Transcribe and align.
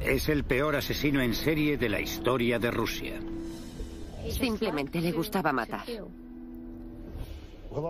es 0.00 0.28
el 0.28 0.44
peor 0.44 0.76
asesino 0.76 1.20
en 1.20 1.34
serie 1.34 1.76
de 1.76 1.88
la 1.88 2.00
historia 2.00 2.58
de 2.58 2.70
Rusia. 2.70 3.20
Simplemente 4.30 5.00
le 5.00 5.12
gustaba 5.12 5.52
matar. 5.52 5.84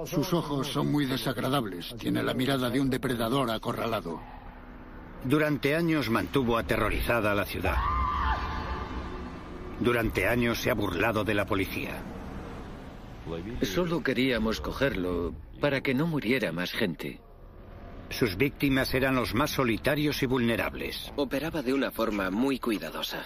Sus 0.05 0.33
ojos 0.35 0.67
son 0.67 0.93
muy 0.93 1.07
desagradables. 1.07 1.95
Tiene 1.99 2.23
la 2.23 2.35
mirada 2.35 2.69
de 2.69 2.81
un 2.81 2.91
depredador 2.91 3.51
acorralado. 3.51 4.21
Durante 5.25 5.75
años 5.75 6.11
mantuvo 6.11 6.59
aterrorizada 6.59 7.33
a 7.33 7.35
la 7.35 7.45
ciudad. 7.45 7.77
Durante 9.81 10.27
años 10.27 10.61
se 10.61 10.71
ha 10.71 10.75
burlado 10.75 11.25
de 11.25 11.35
la 11.35 11.47
policía. 11.47 12.03
Solo 13.63 14.03
queríamos 14.03 14.61
cogerlo 14.61 15.35
para 15.61 15.81
que 15.81 15.95
no 15.95 16.07
muriera 16.07 16.53
más 16.53 16.73
gente. 16.73 17.21
Sus 18.11 18.37
víctimas 18.37 18.93
eran 18.93 19.15
los 19.15 19.35
más 19.35 19.53
solitarios 19.53 20.23
y 20.23 20.27
vulnerables. 20.27 21.13
Operaba 21.17 21.63
de 21.63 21.73
una 21.73 21.91
forma 21.91 22.31
muy 22.31 22.59
cuidadosa. 22.59 23.25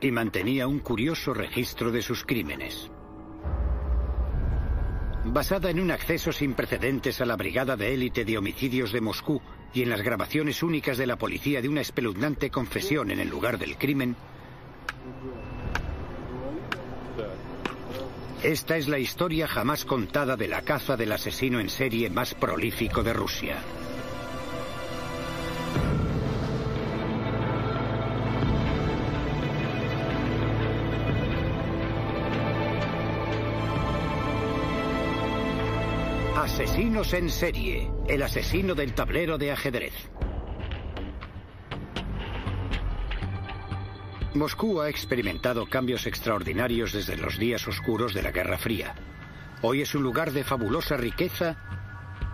Y 0.00 0.10
mantenía 0.10 0.66
un 0.66 0.80
curioso 0.80 1.32
registro 1.32 1.92
de 1.92 2.02
sus 2.02 2.24
crímenes. 2.24 2.90
Basada 5.26 5.70
en 5.70 5.80
un 5.80 5.90
acceso 5.90 6.32
sin 6.32 6.54
precedentes 6.54 7.20
a 7.20 7.24
la 7.24 7.36
Brigada 7.36 7.76
de 7.76 7.94
Élite 7.94 8.24
de 8.24 8.36
Homicidios 8.36 8.92
de 8.92 9.00
Moscú 9.00 9.40
y 9.72 9.82
en 9.82 9.90
las 9.90 10.02
grabaciones 10.02 10.62
únicas 10.62 10.98
de 10.98 11.06
la 11.06 11.16
policía 11.16 11.62
de 11.62 11.68
una 11.68 11.80
espeluznante 11.80 12.50
confesión 12.50 13.10
en 13.10 13.20
el 13.20 13.28
lugar 13.28 13.58
del 13.58 13.78
crimen, 13.78 14.16
Esta 18.44 18.76
es 18.76 18.88
la 18.88 18.98
historia 18.98 19.48
jamás 19.48 19.86
contada 19.86 20.36
de 20.36 20.48
la 20.48 20.60
caza 20.60 20.98
del 20.98 21.12
asesino 21.12 21.60
en 21.60 21.70
serie 21.70 22.10
más 22.10 22.34
prolífico 22.34 23.02
de 23.02 23.14
Rusia. 23.14 23.56
Asesinos 36.36 37.14
en 37.14 37.30
serie, 37.30 37.90
el 38.06 38.22
asesino 38.22 38.74
del 38.74 38.92
tablero 38.92 39.38
de 39.38 39.52
ajedrez. 39.52 39.94
Moscú 44.34 44.80
ha 44.80 44.88
experimentado 44.88 45.66
cambios 45.66 46.08
extraordinarios 46.08 46.92
desde 46.92 47.16
los 47.16 47.38
días 47.38 47.68
oscuros 47.68 48.14
de 48.14 48.22
la 48.22 48.32
Guerra 48.32 48.58
Fría. 48.58 48.92
Hoy 49.62 49.82
es 49.82 49.94
un 49.94 50.02
lugar 50.02 50.32
de 50.32 50.42
fabulosa 50.42 50.96
riqueza 50.96 51.56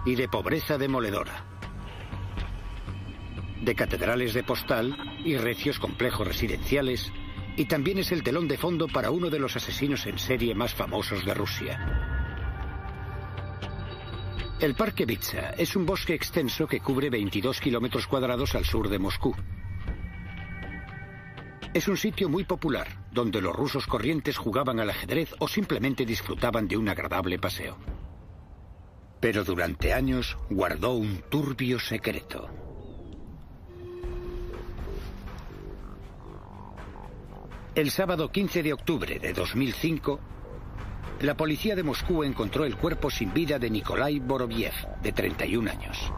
y 0.06 0.14
de 0.14 0.26
pobreza 0.26 0.78
demoledora. 0.78 1.44
De 3.60 3.74
catedrales 3.74 4.32
de 4.32 4.42
postal 4.42 4.96
y 5.26 5.36
recios 5.36 5.78
complejos 5.78 6.26
residenciales, 6.26 7.12
y 7.56 7.66
también 7.66 7.98
es 7.98 8.12
el 8.12 8.22
telón 8.22 8.48
de 8.48 8.56
fondo 8.56 8.88
para 8.88 9.10
uno 9.10 9.28
de 9.28 9.38
los 9.38 9.54
asesinos 9.56 10.06
en 10.06 10.18
serie 10.18 10.54
más 10.54 10.74
famosos 10.74 11.26
de 11.26 11.34
Rusia. 11.34 12.00
El 14.58 14.74
Parque 14.74 15.04
Vitsa 15.04 15.50
es 15.50 15.76
un 15.76 15.84
bosque 15.84 16.14
extenso 16.14 16.66
que 16.66 16.80
cubre 16.80 17.10
22 17.10 17.60
kilómetros 17.60 18.06
cuadrados 18.06 18.54
al 18.54 18.64
sur 18.64 18.88
de 18.88 18.98
Moscú. 18.98 19.36
Es 21.72 21.86
un 21.86 21.96
sitio 21.96 22.28
muy 22.28 22.42
popular, 22.42 22.88
donde 23.12 23.40
los 23.40 23.54
rusos 23.54 23.86
corrientes 23.86 24.36
jugaban 24.36 24.80
al 24.80 24.90
ajedrez 24.90 25.32
o 25.38 25.46
simplemente 25.46 26.04
disfrutaban 26.04 26.66
de 26.66 26.76
un 26.76 26.88
agradable 26.88 27.38
paseo. 27.38 27.76
Pero 29.20 29.44
durante 29.44 29.92
años 29.92 30.36
guardó 30.48 30.94
un 30.94 31.22
turbio 31.28 31.78
secreto. 31.78 32.48
El 37.76 37.92
sábado 37.92 38.32
15 38.32 38.64
de 38.64 38.72
octubre 38.72 39.20
de 39.20 39.32
2005, 39.32 40.18
la 41.20 41.36
policía 41.36 41.76
de 41.76 41.84
Moscú 41.84 42.24
encontró 42.24 42.64
el 42.64 42.76
cuerpo 42.76 43.10
sin 43.10 43.32
vida 43.32 43.60
de 43.60 43.70
Nikolai 43.70 44.18
Boroviev, 44.18 44.74
de 45.02 45.12
31 45.12 45.70
años. 45.70 46.12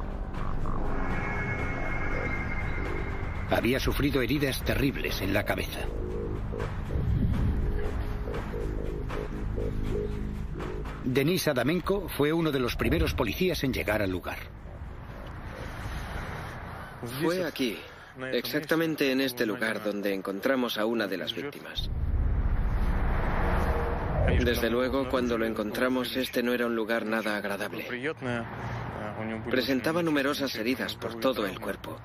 Había 3.50 3.80
sufrido 3.80 4.22
heridas 4.22 4.62
terribles 4.64 5.20
en 5.20 5.34
la 5.34 5.44
cabeza. 5.44 5.80
Denis 11.04 11.48
Adamenko 11.48 12.08
fue 12.08 12.32
uno 12.32 12.50
de 12.50 12.60
los 12.60 12.76
primeros 12.76 13.12
policías 13.14 13.64
en 13.64 13.72
llegar 13.72 14.02
al 14.02 14.10
lugar. 14.10 14.38
Fue 17.20 17.44
aquí, 17.44 17.78
exactamente 18.32 19.10
en 19.10 19.20
este 19.20 19.44
lugar 19.44 19.82
donde 19.82 20.14
encontramos 20.14 20.78
a 20.78 20.86
una 20.86 21.06
de 21.06 21.16
las 21.18 21.34
víctimas. 21.34 21.90
Desde 24.44 24.70
luego, 24.70 25.08
cuando 25.08 25.36
lo 25.36 25.44
encontramos, 25.44 26.16
este 26.16 26.42
no 26.42 26.54
era 26.54 26.66
un 26.66 26.76
lugar 26.76 27.04
nada 27.04 27.36
agradable. 27.36 27.86
Presentaba 29.50 30.02
numerosas 30.02 30.54
heridas 30.54 30.94
por 30.94 31.16
todo 31.18 31.44
el 31.44 31.58
cuerpo 31.60 31.98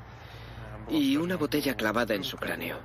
y 0.90 1.18
una 1.18 1.36
botella 1.36 1.76
clavada 1.76 2.16
en 2.16 2.24
su 2.24 2.38
cráneo. 2.38 2.80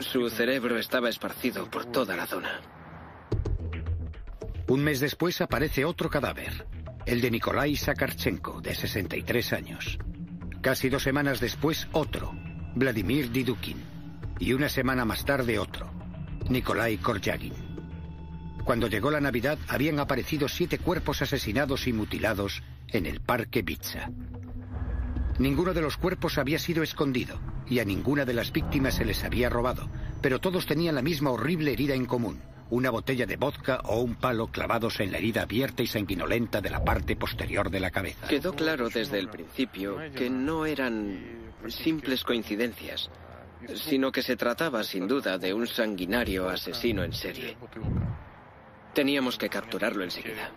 Su 0.00 0.28
cerebro 0.30 0.78
estaba 0.78 1.08
esparcido 1.08 1.70
por 1.70 1.86
toda 1.86 2.16
la 2.16 2.26
zona. 2.26 2.60
Un 4.68 4.82
mes 4.82 5.00
después 5.00 5.40
aparece 5.40 5.84
otro 5.84 6.10
cadáver, 6.10 6.66
el 7.06 7.20
de 7.20 7.30
Nikolai 7.30 7.76
Sakarchenko, 7.76 8.60
de 8.60 8.74
63 8.74 9.52
años. 9.52 9.98
Casi 10.60 10.88
dos 10.88 11.04
semanas 11.04 11.38
después, 11.38 11.86
otro, 11.92 12.32
Vladimir 12.74 13.30
Didukin. 13.30 13.80
Y 14.40 14.52
una 14.52 14.68
semana 14.68 15.04
más 15.04 15.24
tarde, 15.24 15.58
otro, 15.58 15.88
Nikolai 16.48 16.96
Korjagin. 16.96 17.54
Cuando 18.64 18.88
llegó 18.88 19.12
la 19.12 19.20
Navidad, 19.20 19.58
habían 19.68 20.00
aparecido 20.00 20.48
siete 20.48 20.78
cuerpos 20.78 21.22
asesinados 21.22 21.86
y 21.86 21.92
mutilados 21.92 22.64
en 22.88 23.06
el 23.06 23.20
Parque 23.20 23.62
Bitsa. 23.62 24.10
Ninguno 25.38 25.74
de 25.74 25.82
los 25.82 25.96
cuerpos 25.96 26.38
había 26.38 26.58
sido 26.58 26.82
escondido 26.82 27.38
y 27.68 27.80
a 27.80 27.84
ninguna 27.84 28.24
de 28.24 28.34
las 28.34 28.52
víctimas 28.52 28.94
se 28.94 29.04
les 29.04 29.22
había 29.22 29.50
robado, 29.50 29.88
pero 30.22 30.40
todos 30.40 30.66
tenían 30.66 30.94
la 30.94 31.02
misma 31.02 31.30
horrible 31.30 31.72
herida 31.72 31.94
en 31.94 32.06
común, 32.06 32.40
una 32.70 32.90
botella 32.90 33.26
de 33.26 33.36
vodka 33.36 33.80
o 33.84 34.00
un 34.00 34.14
palo 34.14 34.48
clavados 34.48 35.00
en 35.00 35.12
la 35.12 35.18
herida 35.18 35.42
abierta 35.42 35.82
y 35.82 35.86
sanguinolenta 35.86 36.60
de 36.60 36.70
la 36.70 36.82
parte 36.82 37.16
posterior 37.16 37.70
de 37.70 37.80
la 37.80 37.90
cabeza. 37.90 38.28
Quedó 38.28 38.54
claro 38.54 38.88
desde 38.88 39.18
el 39.18 39.28
principio 39.28 39.98
que 40.14 40.30
no 40.30 40.64
eran 40.64 41.52
simples 41.68 42.24
coincidencias, 42.24 43.10
sino 43.74 44.10
que 44.12 44.22
se 44.22 44.36
trataba 44.36 44.82
sin 44.84 45.06
duda 45.06 45.36
de 45.38 45.52
un 45.52 45.66
sanguinario 45.66 46.48
asesino 46.48 47.04
en 47.04 47.12
serie. 47.12 47.56
Teníamos 48.94 49.36
que 49.36 49.50
capturarlo 49.50 50.02
enseguida. 50.02 50.50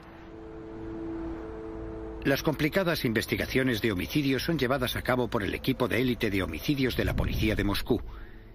Las 2.26 2.44
complicadas 2.44 3.06
investigaciones 3.06 3.82
de 3.82 3.94
homicidios 3.94 4.44
son 4.44 4.60
llevadas 4.60 4.98
a 4.98 5.02
cabo 5.02 5.30
por 5.30 5.42
el 5.42 5.54
equipo 5.54 5.88
de 5.88 6.02
élite 6.02 6.30
de 6.30 6.44
homicidios 6.44 6.98
de 6.98 7.06
la 7.06 7.16
policía 7.16 7.56
de 7.56 7.64
Moscú, 7.64 8.02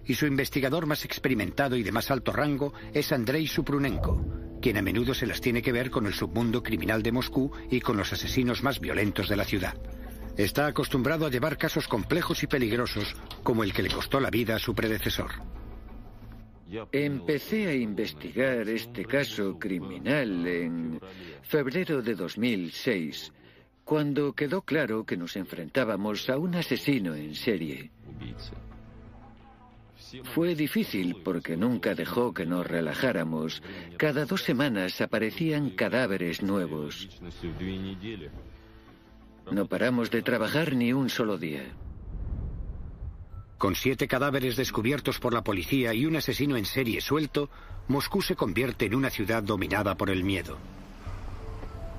y 0.05 0.13
su 0.13 0.27
investigador 0.27 0.85
más 0.85 1.03
experimentado 1.03 1.75
y 1.75 1.81
de 1.81 1.91
más 1.91 2.11
alto 2.11 2.31
rango 2.31 2.73
es 2.93 3.11
Andrei 3.11 3.47
Suprunenko, 3.47 4.23
quien 4.61 4.77
a 4.77 4.83
menudo 4.83 5.15
se 5.15 5.25
las 5.25 5.41
tiene 5.41 5.63
que 5.63 5.71
ver 5.71 5.89
con 5.89 6.05
el 6.05 6.13
submundo 6.13 6.61
criminal 6.61 7.01
de 7.01 7.11
Moscú 7.11 7.51
y 7.71 7.81
con 7.81 7.97
los 7.97 8.13
asesinos 8.13 8.61
más 8.61 8.79
violentos 8.79 9.27
de 9.29 9.35
la 9.35 9.45
ciudad. 9.45 9.75
Está 10.37 10.67
acostumbrado 10.67 11.25
a 11.25 11.31
llevar 11.31 11.57
casos 11.57 11.87
complejos 11.87 12.43
y 12.43 12.47
peligrosos, 12.47 13.15
como 13.41 13.63
el 13.63 13.73
que 13.73 13.81
le 13.81 13.89
costó 13.89 14.19
la 14.19 14.29
vida 14.29 14.57
a 14.57 14.59
su 14.59 14.75
predecesor. 14.75 15.31
Empecé 16.91 17.67
a 17.67 17.73
investigar 17.73 18.69
este 18.69 19.05
caso 19.05 19.57
criminal 19.57 20.45
en 20.45 20.99
febrero 21.41 22.03
de 22.03 22.13
2006 22.13 23.31
cuando 23.85 24.33
quedó 24.33 24.63
claro 24.63 25.05
que 25.05 25.15
nos 25.15 25.35
enfrentábamos 25.35 26.29
a 26.29 26.37
un 26.37 26.55
asesino 26.55 27.13
en 27.13 27.35
serie. 27.35 27.91
Fue 30.33 30.55
difícil 30.55 31.17
porque 31.23 31.55
nunca 31.55 31.93
dejó 31.93 32.33
que 32.33 32.45
nos 32.45 32.65
relajáramos. 32.65 33.61
Cada 33.97 34.25
dos 34.25 34.41
semanas 34.41 34.99
aparecían 35.01 35.69
cadáveres 35.69 36.41
nuevos. 36.41 37.09
No 39.51 39.67
paramos 39.67 40.09
de 40.09 40.21
trabajar 40.23 40.75
ni 40.75 40.91
un 40.91 41.09
solo 41.09 41.37
día. 41.37 41.63
Con 43.59 43.75
siete 43.75 44.07
cadáveres 44.07 44.55
descubiertos 44.57 45.19
por 45.19 45.33
la 45.33 45.43
policía 45.43 45.93
y 45.93 46.05
un 46.05 46.15
asesino 46.15 46.57
en 46.57 46.65
serie 46.65 47.01
suelto, 47.01 47.49
Moscú 47.87 48.21
se 48.21 48.35
convierte 48.35 48.85
en 48.85 48.95
una 48.95 49.09
ciudad 49.09 49.43
dominada 49.43 49.95
por 49.95 50.09
el 50.09 50.23
miedo. 50.23 50.57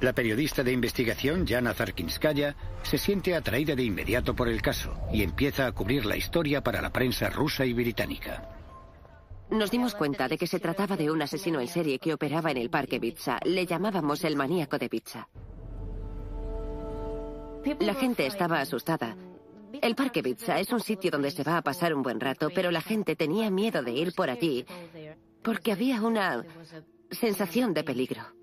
La 0.01 0.13
periodista 0.13 0.63
de 0.63 0.73
investigación, 0.73 1.47
Jana 1.47 1.73
Zarkinskaya, 1.73 2.55
se 2.83 2.99
siente 2.99 3.35
atraída 3.35 3.75
de 3.75 3.83
inmediato 3.83 4.37
por 4.37 4.49
el 4.49 4.61
caso 4.61 4.95
y 5.13 5.23
empieza 5.23 5.67
a 5.67 5.73
cubrir 5.73 6.05
la 6.05 6.17
historia 6.17 6.63
para 6.63 6.83
la 6.83 6.93
prensa 6.93 7.31
rusa 7.31 7.65
y 7.65 7.73
británica. 7.73 8.51
Nos 9.51 9.71
dimos 9.71 9.95
cuenta 9.95 10.29
de 10.29 10.37
que 10.37 10.47
se 10.47 10.61
trataba 10.61 10.97
de 10.97 11.11
un 11.11 11.23
asesino 11.23 11.61
en 11.61 11.69
serie 11.69 11.99
que 11.99 12.13
operaba 12.13 12.51
en 12.51 12.59
el 12.59 12.69
parque 12.69 13.01
Pizza. 13.01 13.39
Le 13.45 13.65
llamábamos 13.65 14.25
el 14.25 14.37
maníaco 14.37 14.77
de 14.77 14.89
pizza. 14.89 15.29
La 17.81 17.95
gente 17.95 18.27
estaba 18.27 18.61
asustada 18.61 19.17
El 19.83 19.97
Parque 19.97 20.23
Pizza 20.23 20.61
es 20.61 20.71
un 20.73 20.81
sitio 20.81 21.11
donde 21.11 21.31
se 21.31 21.43
va 21.43 21.57
a 21.57 21.63
pasar 21.63 21.95
un 21.95 22.03
buen 22.03 22.21
rato, 22.21 22.51
pero 22.55 22.71
la 22.71 22.81
gente 22.81 23.17
tenía 23.17 23.51
miedo 23.51 23.83
de 23.83 23.93
ir 23.93 24.15
por 24.15 24.31
allí 24.31 24.65
porque 25.43 25.73
había 25.73 26.01
una 26.03 26.45
sensación 27.11 27.73
de 27.73 27.85
peligro. 27.85 28.36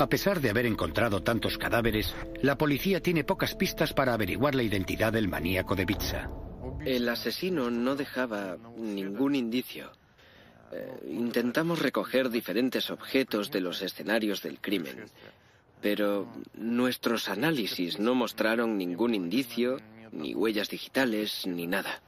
A 0.00 0.08
pesar 0.08 0.40
de 0.40 0.48
haber 0.48 0.64
encontrado 0.64 1.22
tantos 1.22 1.58
cadáveres, 1.58 2.14
la 2.40 2.56
policía 2.56 3.00
tiene 3.00 3.22
pocas 3.22 3.54
pistas 3.54 3.92
para 3.92 4.14
averiguar 4.14 4.54
la 4.54 4.62
identidad 4.62 5.12
del 5.12 5.28
maníaco 5.28 5.76
de 5.76 5.84
pizza. 5.84 6.30
El 6.86 7.06
asesino 7.06 7.70
no 7.70 7.96
dejaba 7.96 8.56
ningún 8.78 9.34
indicio. 9.34 9.92
Eh, 10.72 10.90
intentamos 11.06 11.80
recoger 11.80 12.30
diferentes 12.30 12.90
objetos 12.90 13.50
de 13.50 13.60
los 13.60 13.82
escenarios 13.82 14.42
del 14.42 14.58
crimen, 14.58 15.04
pero 15.82 16.32
nuestros 16.54 17.28
análisis 17.28 17.98
no 17.98 18.14
mostraron 18.14 18.78
ningún 18.78 19.14
indicio, 19.14 19.82
ni 20.12 20.32
huellas 20.32 20.70
digitales, 20.70 21.46
ni 21.46 21.66
nada. 21.66 22.00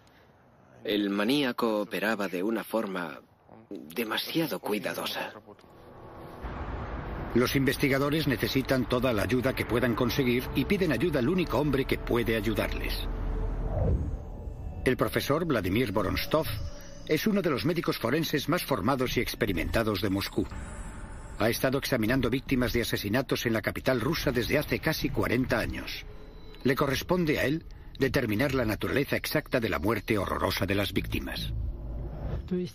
El 0.82 1.10
maníaco 1.10 1.82
operaba 1.82 2.28
de 2.28 2.42
una 2.42 2.64
forma 2.64 3.20
demasiado 3.68 4.60
cuidadosa. 4.60 5.34
Los 7.34 7.56
investigadores 7.56 8.28
necesitan 8.28 8.86
toda 8.86 9.12
la 9.12 9.22
ayuda 9.22 9.54
que 9.54 9.64
puedan 9.64 9.94
conseguir 9.94 10.44
y 10.54 10.66
piden 10.66 10.92
ayuda 10.92 11.20
al 11.20 11.28
único 11.28 11.58
hombre 11.58 11.86
que 11.86 11.98
puede 11.98 12.36
ayudarles. 12.36 13.08
El 14.84 14.96
profesor 14.96 15.46
Vladimir 15.46 15.92
Voronstov 15.92 16.46
es 17.06 17.26
uno 17.26 17.40
de 17.40 17.50
los 17.50 17.64
médicos 17.64 17.98
forenses 17.98 18.48
más 18.48 18.64
formados 18.64 19.16
y 19.16 19.20
experimentados 19.20 20.02
de 20.02 20.10
Moscú. 20.10 20.46
Ha 21.38 21.48
estado 21.48 21.78
examinando 21.78 22.28
víctimas 22.28 22.72
de 22.72 22.82
asesinatos 22.82 23.46
en 23.46 23.54
la 23.54 23.62
capital 23.62 24.00
rusa 24.00 24.30
desde 24.30 24.58
hace 24.58 24.78
casi 24.78 25.08
40 25.08 25.58
años. 25.58 26.04
Le 26.64 26.76
corresponde 26.76 27.38
a 27.38 27.44
él 27.44 27.64
determinar 27.98 28.54
la 28.54 28.64
naturaleza 28.64 29.16
exacta 29.16 29.58
de 29.58 29.68
la 29.68 29.78
muerte 29.78 30.18
horrorosa 30.18 30.66
de 30.66 30.74
las 30.74 30.92
víctimas. 30.92 31.52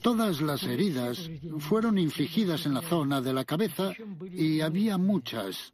Todas 0.01 0.41
las 0.41 0.63
heridas 0.63 1.29
fueron 1.59 1.97
infligidas 1.97 2.65
en 2.65 2.73
la 2.73 2.81
zona 2.81 3.21
de 3.21 3.33
la 3.33 3.45
cabeza 3.45 3.91
y 4.31 4.61
había 4.61 4.97
muchas. 4.97 5.73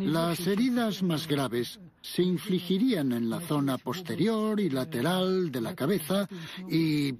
Las 0.00 0.46
heridas 0.46 1.02
más 1.02 1.26
graves 1.26 1.80
se 2.00 2.22
infligirían 2.22 3.12
en 3.12 3.30
la 3.30 3.40
zona 3.40 3.78
posterior 3.78 4.58
y 4.60 4.68
lateral 4.68 5.50
de 5.50 5.60
la 5.60 5.74
cabeza 5.74 6.28
y, 6.68 7.12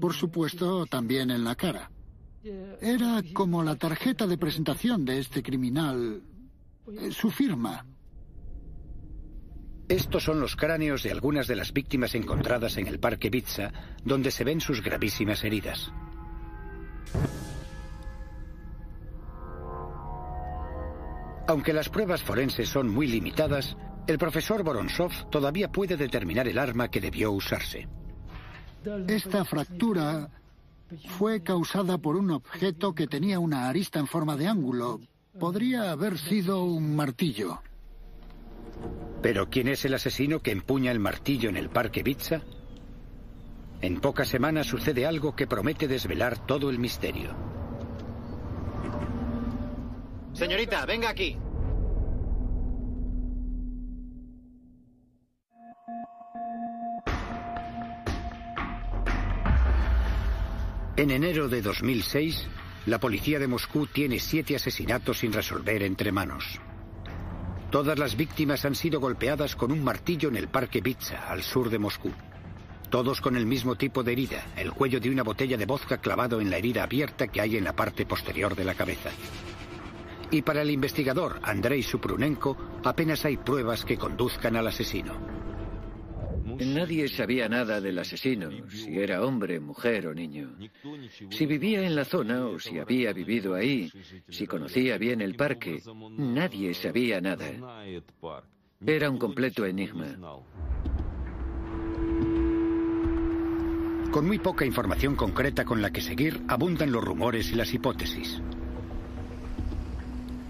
por 0.00 0.14
supuesto, 0.14 0.86
también 0.86 1.30
en 1.30 1.44
la 1.44 1.54
cara. 1.54 1.90
Era 2.80 3.22
como 3.32 3.62
la 3.62 3.76
tarjeta 3.76 4.26
de 4.26 4.38
presentación 4.38 5.04
de 5.04 5.18
este 5.18 5.42
criminal, 5.42 6.22
eh, 6.86 7.10
su 7.10 7.30
firma. 7.30 7.84
Estos 9.88 10.24
son 10.24 10.38
los 10.38 10.54
cráneos 10.54 11.02
de 11.02 11.10
algunas 11.10 11.46
de 11.46 11.56
las 11.56 11.72
víctimas 11.72 12.14
encontradas 12.14 12.76
en 12.76 12.86
el 12.86 13.00
Parque 13.00 13.30
Pizza, 13.30 13.72
donde 14.04 14.30
se 14.30 14.44
ven 14.44 14.60
sus 14.60 14.82
gravísimas 14.82 15.42
heridas. 15.44 15.90
Aunque 21.48 21.72
las 21.72 21.88
pruebas 21.88 22.22
forenses 22.22 22.68
son 22.68 22.90
muy 22.90 23.06
limitadas, 23.06 23.78
el 24.06 24.18
profesor 24.18 24.62
Boronsov 24.62 25.30
todavía 25.30 25.72
puede 25.72 25.96
determinar 25.96 26.46
el 26.46 26.58
arma 26.58 26.90
que 26.90 27.00
debió 27.00 27.32
usarse. 27.32 27.88
Esta 29.06 29.46
fractura 29.46 30.28
fue 31.16 31.42
causada 31.42 31.96
por 31.96 32.16
un 32.16 32.30
objeto 32.30 32.94
que 32.94 33.06
tenía 33.06 33.38
una 33.38 33.68
arista 33.70 33.98
en 33.98 34.06
forma 34.06 34.36
de 34.36 34.48
ángulo. 34.48 35.00
Podría 35.40 35.90
haber 35.90 36.18
sido 36.18 36.64
un 36.64 36.94
martillo. 36.94 37.62
¿Pero 39.22 39.50
quién 39.50 39.68
es 39.68 39.84
el 39.84 39.94
asesino 39.94 40.40
que 40.40 40.52
empuña 40.52 40.92
el 40.92 41.00
martillo 41.00 41.48
en 41.48 41.56
el 41.56 41.70
Parque 41.70 42.04
Pizza? 42.04 42.42
En 43.80 44.00
pocas 44.00 44.28
semanas 44.28 44.66
sucede 44.66 45.06
algo 45.06 45.34
que 45.34 45.46
promete 45.46 45.88
desvelar 45.88 46.46
todo 46.46 46.70
el 46.70 46.78
misterio. 46.78 47.30
Señorita, 50.32 50.86
venga 50.86 51.10
aquí. 51.10 51.36
En 60.96 61.12
enero 61.12 61.48
de 61.48 61.62
2006, 61.62 62.48
la 62.86 62.98
policía 62.98 63.38
de 63.38 63.46
Moscú 63.46 63.86
tiene 63.86 64.18
siete 64.18 64.56
asesinatos 64.56 65.18
sin 65.18 65.32
resolver 65.32 65.84
entre 65.84 66.10
manos. 66.10 66.60
Todas 67.70 67.98
las 67.98 68.16
víctimas 68.16 68.64
han 68.64 68.74
sido 68.74 68.98
golpeadas 68.98 69.54
con 69.54 69.70
un 69.70 69.84
martillo 69.84 70.30
en 70.30 70.36
el 70.36 70.48
Parque 70.48 70.80
Pizza, 70.80 71.28
al 71.28 71.42
sur 71.42 71.68
de 71.68 71.78
Moscú. 71.78 72.10
Todos 72.88 73.20
con 73.20 73.36
el 73.36 73.44
mismo 73.44 73.76
tipo 73.76 74.02
de 74.02 74.12
herida, 74.12 74.42
el 74.56 74.72
cuello 74.72 75.00
de 75.00 75.10
una 75.10 75.22
botella 75.22 75.58
de 75.58 75.66
vodka 75.66 75.98
clavado 75.98 76.40
en 76.40 76.48
la 76.48 76.56
herida 76.56 76.84
abierta 76.84 77.28
que 77.28 77.42
hay 77.42 77.58
en 77.58 77.64
la 77.64 77.76
parte 77.76 78.06
posterior 78.06 78.56
de 78.56 78.64
la 78.64 78.74
cabeza. 78.74 79.10
Y 80.30 80.40
para 80.40 80.62
el 80.62 80.70
investigador 80.70 81.40
Andrei 81.42 81.82
Suprunenko 81.82 82.56
apenas 82.84 83.26
hay 83.26 83.36
pruebas 83.36 83.84
que 83.84 83.98
conduzcan 83.98 84.56
al 84.56 84.68
asesino. 84.68 85.12
Nadie 86.56 87.08
sabía 87.08 87.48
nada 87.48 87.80
del 87.80 87.98
asesino, 87.98 88.50
si 88.68 88.98
era 88.98 89.24
hombre, 89.24 89.60
mujer 89.60 90.06
o 90.06 90.14
niño. 90.14 90.56
Si 91.30 91.46
vivía 91.46 91.86
en 91.86 91.94
la 91.94 92.04
zona 92.04 92.46
o 92.46 92.58
si 92.58 92.78
había 92.78 93.12
vivido 93.12 93.54
ahí, 93.54 93.90
si 94.28 94.46
conocía 94.46 94.96
bien 94.98 95.20
el 95.20 95.34
parque, 95.34 95.82
nadie 96.16 96.74
sabía 96.74 97.20
nada. 97.20 97.46
Era 98.84 99.10
un 99.10 99.18
completo 99.18 99.66
enigma. 99.66 100.06
Con 104.10 104.26
muy 104.26 104.38
poca 104.38 104.64
información 104.64 105.16
concreta 105.16 105.64
con 105.64 105.82
la 105.82 105.90
que 105.90 106.00
seguir, 106.00 106.42
abundan 106.48 106.90
los 106.90 107.04
rumores 107.04 107.50
y 107.52 107.56
las 107.56 107.74
hipótesis. 107.74 108.40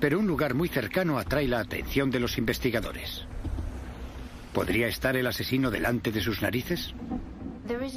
Pero 0.00 0.20
un 0.20 0.28
lugar 0.28 0.54
muy 0.54 0.68
cercano 0.68 1.18
atrae 1.18 1.48
la 1.48 1.58
atención 1.58 2.10
de 2.10 2.20
los 2.20 2.38
investigadores. 2.38 3.26
¿Podría 4.58 4.88
estar 4.88 5.16
el 5.16 5.24
asesino 5.24 5.70
delante 5.70 6.10
de 6.10 6.20
sus 6.20 6.42
narices? 6.42 6.92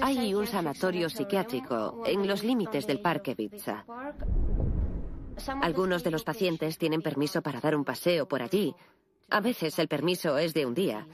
Hay 0.03 0.35
un 0.35 0.45
sanatorio 0.45 1.09
psiquiátrico 1.09 2.03
en 2.05 2.27
los 2.27 2.43
límites 2.43 2.85
del 2.85 2.99
Parque 2.99 3.35
Pizza. 3.35 3.83
Algunos 5.59 6.03
de 6.03 6.11
los 6.11 6.23
pacientes 6.23 6.77
tienen 6.77 7.01
permiso 7.01 7.41
para 7.41 7.59
dar 7.59 7.75
un 7.75 7.83
paseo 7.83 8.27
por 8.27 8.43
allí. 8.43 8.75
A 9.31 9.39
veces 9.39 9.80
el 9.80 9.87
permiso 9.87 10.37
es 10.37 10.53
de 10.53 10.68
un 10.68 10.75
día. 10.75 11.07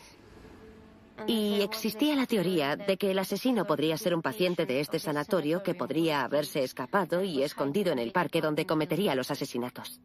Y 1.28 1.62
existía 1.62 2.18
la 2.18 2.26
teoría 2.26 2.76
de 2.76 2.98
que 2.98 3.12
el 3.12 3.20
asesino 3.20 3.64
podría 3.64 3.96
ser 3.96 4.16
un 4.16 4.22
paciente 4.22 4.66
de 4.66 4.82
este 4.82 5.00
sanatorio 5.00 5.64
que 5.64 5.76
podría 5.76 6.26
haberse 6.26 6.62
escapado 6.62 7.24
y 7.24 7.42
escondido 7.42 7.94
en 7.94 8.00
el 8.00 8.12
parque 8.12 8.42
donde 8.42 8.66
cometería 8.66 9.16
los 9.16 9.32
asesinatos. 9.32 10.02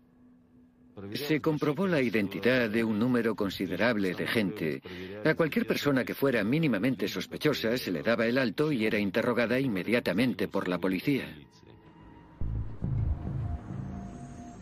Se 1.15 1.41
comprobó 1.41 1.87
la 1.87 2.01
identidad 2.01 2.71
de 2.71 2.85
un 2.85 2.99
número 2.99 3.35
considerable 3.35 4.15
de 4.15 4.27
gente. 4.27 4.83
A 5.25 5.35
cualquier 5.35 5.67
persona 5.67 6.05
que 6.05 6.15
fuera 6.15 6.45
mínimamente 6.45 7.09
sospechosa 7.09 7.77
se 7.77 7.91
le 7.91 8.03
daba 8.03 8.27
el 8.27 8.39
alto 8.39 8.71
y 8.71 8.87
era 8.87 8.99
interrogada 8.99 9.59
inmediatamente 9.59 10.49
por 10.49 10.69
la 10.69 10.79
policía. 10.79 11.25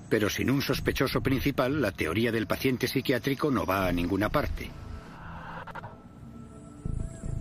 Pero 0.08 0.28
sin 0.28 0.50
un 0.50 0.60
sospechoso 0.60 1.22
principal, 1.22 1.80
la 1.80 1.92
teoría 1.92 2.32
del 2.32 2.46
paciente 2.46 2.88
psiquiátrico 2.88 3.50
no 3.50 3.64
va 3.64 3.86
a 3.86 3.92
ninguna 3.92 4.28
parte. 4.28 4.68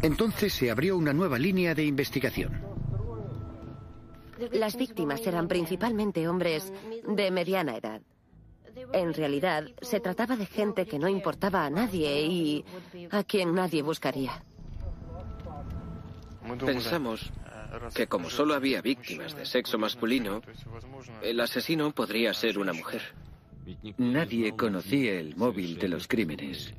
Entonces 0.02 0.54
se 0.54 0.70
abrió 0.70 0.96
una 0.98 1.14
nueva 1.14 1.40
línea 1.40 1.74
de 1.74 1.84
investigación. 1.84 2.62
Las 4.52 4.78
víctimas 4.78 5.26
eran 5.26 5.48
principalmente 5.48 6.28
hombres 6.28 6.72
de 7.08 7.32
mediana 7.32 7.76
edad. 7.76 8.02
En 8.94 9.14
realidad, 9.14 9.66
se 9.82 10.00
trataba 10.00 10.36
de 10.36 10.46
gente 10.46 10.86
que 10.86 11.00
no 11.00 11.08
importaba 11.08 11.66
a 11.66 11.70
nadie 11.70 12.22
y 12.22 12.66
a 13.12 13.24
quien 13.24 13.54
nadie 13.54 13.82
buscaría. 13.82 14.44
Pensamos 16.66 17.32
que 17.94 18.08
como 18.08 18.30
solo 18.30 18.56
había 18.56 18.82
víctimas 18.82 19.36
de 19.36 19.46
sexo 19.46 19.78
masculino, 19.78 20.42
el 21.22 21.40
asesino 21.40 21.92
podría 21.92 22.34
ser 22.34 22.58
una 22.58 22.74
mujer. 22.74 23.02
Nadie 23.98 24.56
conocía 24.56 25.20
el 25.20 25.36
móvil 25.36 25.78
de 25.78 25.88
los 25.88 26.08
crímenes. 26.08 26.74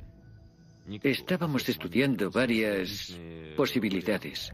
Estábamos 1.03 1.67
estudiando 1.69 2.29
varias 2.29 3.17
posibilidades. 3.55 4.51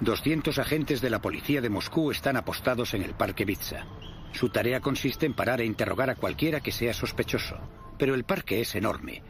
200 0.00 0.58
agentes 0.58 1.02
de 1.02 1.10
la 1.10 1.20
policía 1.20 1.60
de 1.60 1.68
Moscú 1.68 2.10
están 2.10 2.38
apostados 2.38 2.94
en 2.94 3.02
el 3.02 3.14
Parque 3.14 3.44
Vitsa. 3.44 3.84
Su 4.32 4.48
tarea 4.48 4.80
consiste 4.80 5.26
en 5.26 5.34
parar 5.34 5.60
e 5.60 5.66
interrogar 5.66 6.10
a 6.10 6.14
cualquiera 6.14 6.60
que 6.60 6.72
sea 6.72 6.94
sospechoso. 6.94 7.56
Pero 7.98 8.14
el 8.14 8.24
parque 8.24 8.60
es 8.60 8.74
enorme. 8.74 9.22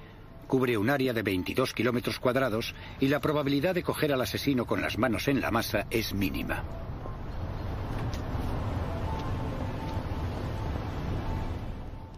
Cubre 0.46 0.76
un 0.76 0.90
área 0.90 1.12
de 1.12 1.22
22 1.22 1.74
kilómetros 1.74 2.18
cuadrados 2.18 2.74
y 2.98 3.08
la 3.08 3.20
probabilidad 3.20 3.74
de 3.74 3.82
coger 3.82 4.12
al 4.12 4.20
asesino 4.20 4.66
con 4.66 4.82
las 4.82 4.98
manos 4.98 5.28
en 5.28 5.40
la 5.40 5.50
masa 5.50 5.86
es 5.90 6.12
mínima. 6.12 6.64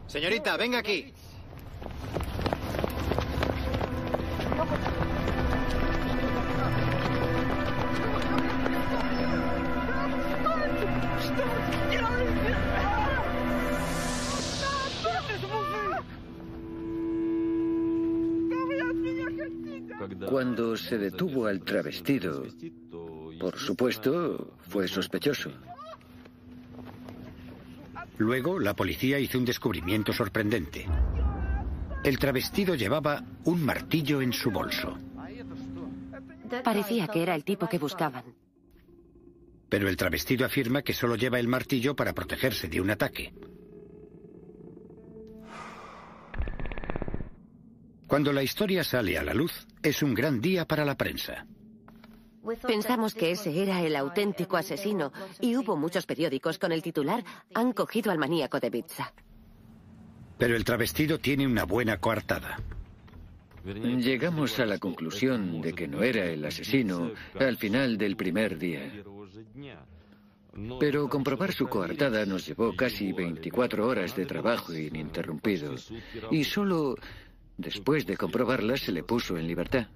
Señorita, 0.06 0.56
venga 0.58 0.78
aquí. 0.78 1.12
Cuando 20.32 20.78
se 20.78 20.96
detuvo 20.96 21.44
al 21.44 21.60
travestido, 21.60 22.46
por 23.38 23.58
supuesto, 23.58 24.56
fue 24.66 24.88
sospechoso. 24.88 25.50
Luego, 28.16 28.58
la 28.58 28.72
policía 28.72 29.18
hizo 29.18 29.36
un 29.36 29.44
descubrimiento 29.44 30.10
sorprendente. 30.14 30.86
El 32.02 32.18
travestido 32.18 32.74
llevaba 32.74 33.22
un 33.44 33.62
martillo 33.62 34.22
en 34.22 34.32
su 34.32 34.50
bolso. 34.50 34.96
Parecía 36.64 37.08
que 37.08 37.22
era 37.22 37.34
el 37.34 37.44
tipo 37.44 37.68
que 37.68 37.76
buscaban. 37.76 38.24
Pero 39.68 39.86
el 39.86 39.98
travestido 39.98 40.46
afirma 40.46 40.80
que 40.80 40.94
solo 40.94 41.16
lleva 41.16 41.40
el 41.40 41.46
martillo 41.46 41.94
para 41.94 42.14
protegerse 42.14 42.68
de 42.68 42.80
un 42.80 42.88
ataque. 42.88 43.34
Cuando 48.12 48.31
la 48.31 48.42
historia 48.42 48.85
sale 48.85 49.16
a 49.16 49.25
la 49.25 49.33
luz, 49.33 49.66
es 49.83 50.02
un 50.02 50.12
gran 50.12 50.42
día 50.42 50.69
para 50.69 50.85
la 50.85 50.99
prensa. 50.99 51.47
Pensamos 52.66 53.14
que 53.14 53.31
ese 53.31 53.62
era 53.62 53.81
el 53.81 53.97
auténtico 53.97 54.59
asesino 54.59 55.14
y 55.40 55.57
hubo 55.57 55.78
muchos 55.78 56.04
periódicos 56.04 56.59
con 56.59 56.73
el 56.73 56.83
titular 56.83 57.25
Han 57.54 57.73
cogido 57.73 58.12
al 58.12 58.19
maníaco 58.19 58.61
de 58.61 58.71
pizza. 58.71 59.14
Pero 60.37 60.54
el 60.54 60.62
travestido 60.62 61.21
tiene 61.21 61.47
una 61.47 61.64
buena 61.64 61.97
coartada. 62.00 62.61
Llegamos 63.64 64.61
a 64.61 64.66
la 64.66 64.76
conclusión 64.76 65.62
de 65.62 65.73
que 65.73 65.88
no 65.88 66.02
era 66.02 66.26
el 66.26 66.45
asesino 66.45 67.12
al 67.40 67.57
final 67.57 67.97
del 67.97 68.19
primer 68.19 68.59
día. 68.59 68.92
Pero 70.78 71.09
comprobar 71.09 71.54
su 71.54 71.66
coartada 71.66 72.26
nos 72.26 72.47
llevó 72.47 72.76
casi 72.76 73.11
24 73.12 73.88
horas 73.88 74.14
de 74.14 74.26
trabajo 74.26 74.75
ininterrumpido. 74.75 75.76
Y 76.31 76.45
solo 76.45 76.97
después 77.62 78.04
de 78.04 78.19
comprobarla 78.19 78.76
se 78.76 78.92
le 78.92 79.02
puso 79.02 79.38
en 79.38 79.47
libertad. 79.47 79.87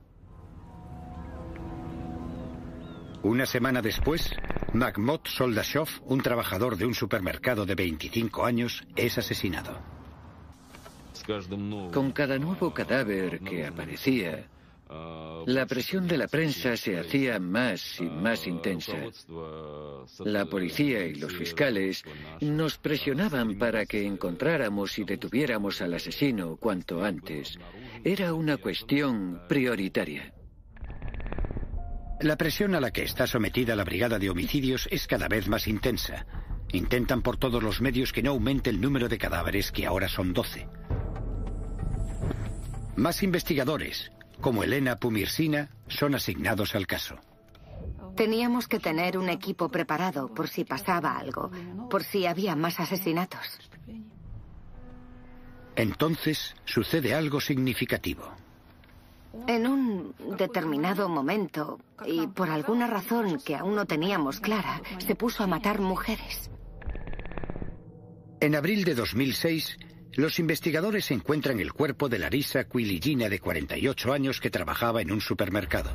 Una 3.22 3.44
semana 3.44 3.82
después, 3.82 4.30
Mahmoud 4.72 5.20
Soldashov, 5.24 5.88
un 6.06 6.22
trabajador 6.22 6.76
de 6.76 6.86
un 6.86 6.94
supermercado 6.94 7.66
de 7.66 7.74
25 7.74 8.44
años, 8.46 8.84
es 8.94 9.18
asesinado. 9.18 9.78
Con 11.92 12.12
cada 12.12 12.38
nuevo 12.38 12.72
cadáver 12.72 13.40
que 13.40 13.66
aparecía, 13.66 14.46
la 14.88 15.66
presión 15.66 16.06
de 16.06 16.18
la 16.18 16.28
prensa 16.28 16.76
se 16.76 16.98
hacía 16.98 17.38
más 17.38 18.00
y 18.00 18.04
más 18.04 18.46
intensa. 18.46 18.96
La 20.20 20.46
policía 20.46 21.04
y 21.04 21.14
los 21.14 21.32
fiscales 21.34 22.04
nos 22.40 22.78
presionaban 22.78 23.58
para 23.58 23.86
que 23.86 24.04
encontráramos 24.04 24.98
y 24.98 25.04
detuviéramos 25.04 25.82
al 25.82 25.94
asesino 25.94 26.56
cuanto 26.56 27.04
antes. 27.04 27.58
Era 28.04 28.34
una 28.34 28.56
cuestión 28.58 29.42
prioritaria. 29.48 30.32
La 32.20 32.36
presión 32.36 32.74
a 32.74 32.80
la 32.80 32.92
que 32.92 33.02
está 33.02 33.26
sometida 33.26 33.76
la 33.76 33.84
Brigada 33.84 34.18
de 34.18 34.30
Homicidios 34.30 34.88
es 34.90 35.06
cada 35.06 35.28
vez 35.28 35.48
más 35.48 35.68
intensa. 35.68 36.26
Intentan 36.72 37.22
por 37.22 37.36
todos 37.36 37.62
los 37.62 37.80
medios 37.80 38.12
que 38.12 38.22
no 38.22 38.30
aumente 38.30 38.70
el 38.70 38.80
número 38.80 39.08
de 39.08 39.18
cadáveres, 39.18 39.70
que 39.70 39.86
ahora 39.86 40.08
son 40.08 40.32
12. 40.32 40.66
Más 42.96 43.22
investigadores, 43.22 44.10
como 44.40 44.62
Elena 44.62 44.96
Pumirsina, 44.96 45.70
son 45.88 46.14
asignados 46.14 46.74
al 46.74 46.86
caso. 46.86 47.16
Teníamos 48.16 48.66
que 48.66 48.78
tener 48.78 49.18
un 49.18 49.28
equipo 49.28 49.68
preparado 49.68 50.28
por 50.32 50.48
si 50.48 50.64
pasaba 50.64 51.18
algo, 51.18 51.50
por 51.90 52.02
si 52.02 52.26
había 52.26 52.56
más 52.56 52.80
asesinatos. 52.80 53.58
Entonces 55.76 56.56
sucede 56.64 57.14
algo 57.14 57.40
significativo. 57.40 58.32
En 59.46 59.66
un 59.66 60.14
determinado 60.38 61.10
momento, 61.10 61.78
y 62.06 62.26
por 62.26 62.48
alguna 62.48 62.86
razón 62.86 63.38
que 63.44 63.54
aún 63.54 63.74
no 63.74 63.84
teníamos 63.84 64.40
clara, 64.40 64.80
se 64.98 65.14
puso 65.14 65.44
a 65.44 65.46
matar 65.46 65.80
mujeres. 65.80 66.50
En 68.40 68.54
abril 68.54 68.84
de 68.84 68.94
2006, 68.94 69.78
los 70.16 70.38
investigadores 70.38 71.10
encuentran 71.10 71.60
el 71.60 71.72
cuerpo 71.72 72.08
de 72.08 72.18
Larissa 72.18 72.64
Quiligina, 72.64 73.28
de 73.28 73.38
48 73.38 74.12
años, 74.12 74.40
que 74.40 74.50
trabajaba 74.50 75.02
en 75.02 75.12
un 75.12 75.20
supermercado. 75.20 75.90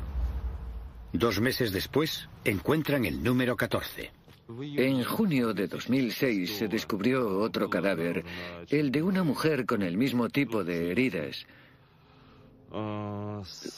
Dos 1.12 1.40
meses 1.40 1.72
después, 1.72 2.28
encuentran 2.44 3.04
el 3.04 3.22
número 3.22 3.56
14. 3.56 4.12
En 4.60 5.02
junio 5.04 5.52
de 5.54 5.66
2006 5.66 6.56
se 6.58 6.68
descubrió 6.68 7.38
otro 7.40 7.68
cadáver, 7.68 8.24
el 8.70 8.90
de 8.90 9.02
una 9.02 9.24
mujer 9.24 9.66
con 9.66 9.82
el 9.82 9.96
mismo 9.96 10.28
tipo 10.28 10.62
de 10.62 10.90
heridas. 10.90 11.46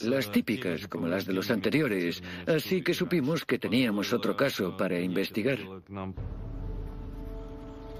Las 0.02 0.30
típicas, 0.30 0.86
como 0.88 1.08
las 1.08 1.26
de 1.26 1.32
los 1.32 1.50
anteriores, 1.50 2.22
así 2.46 2.82
que 2.82 2.94
supimos 2.94 3.44
que 3.44 3.58
teníamos 3.58 4.12
otro 4.12 4.36
caso 4.36 4.76
para 4.76 5.00
investigar. 5.00 5.58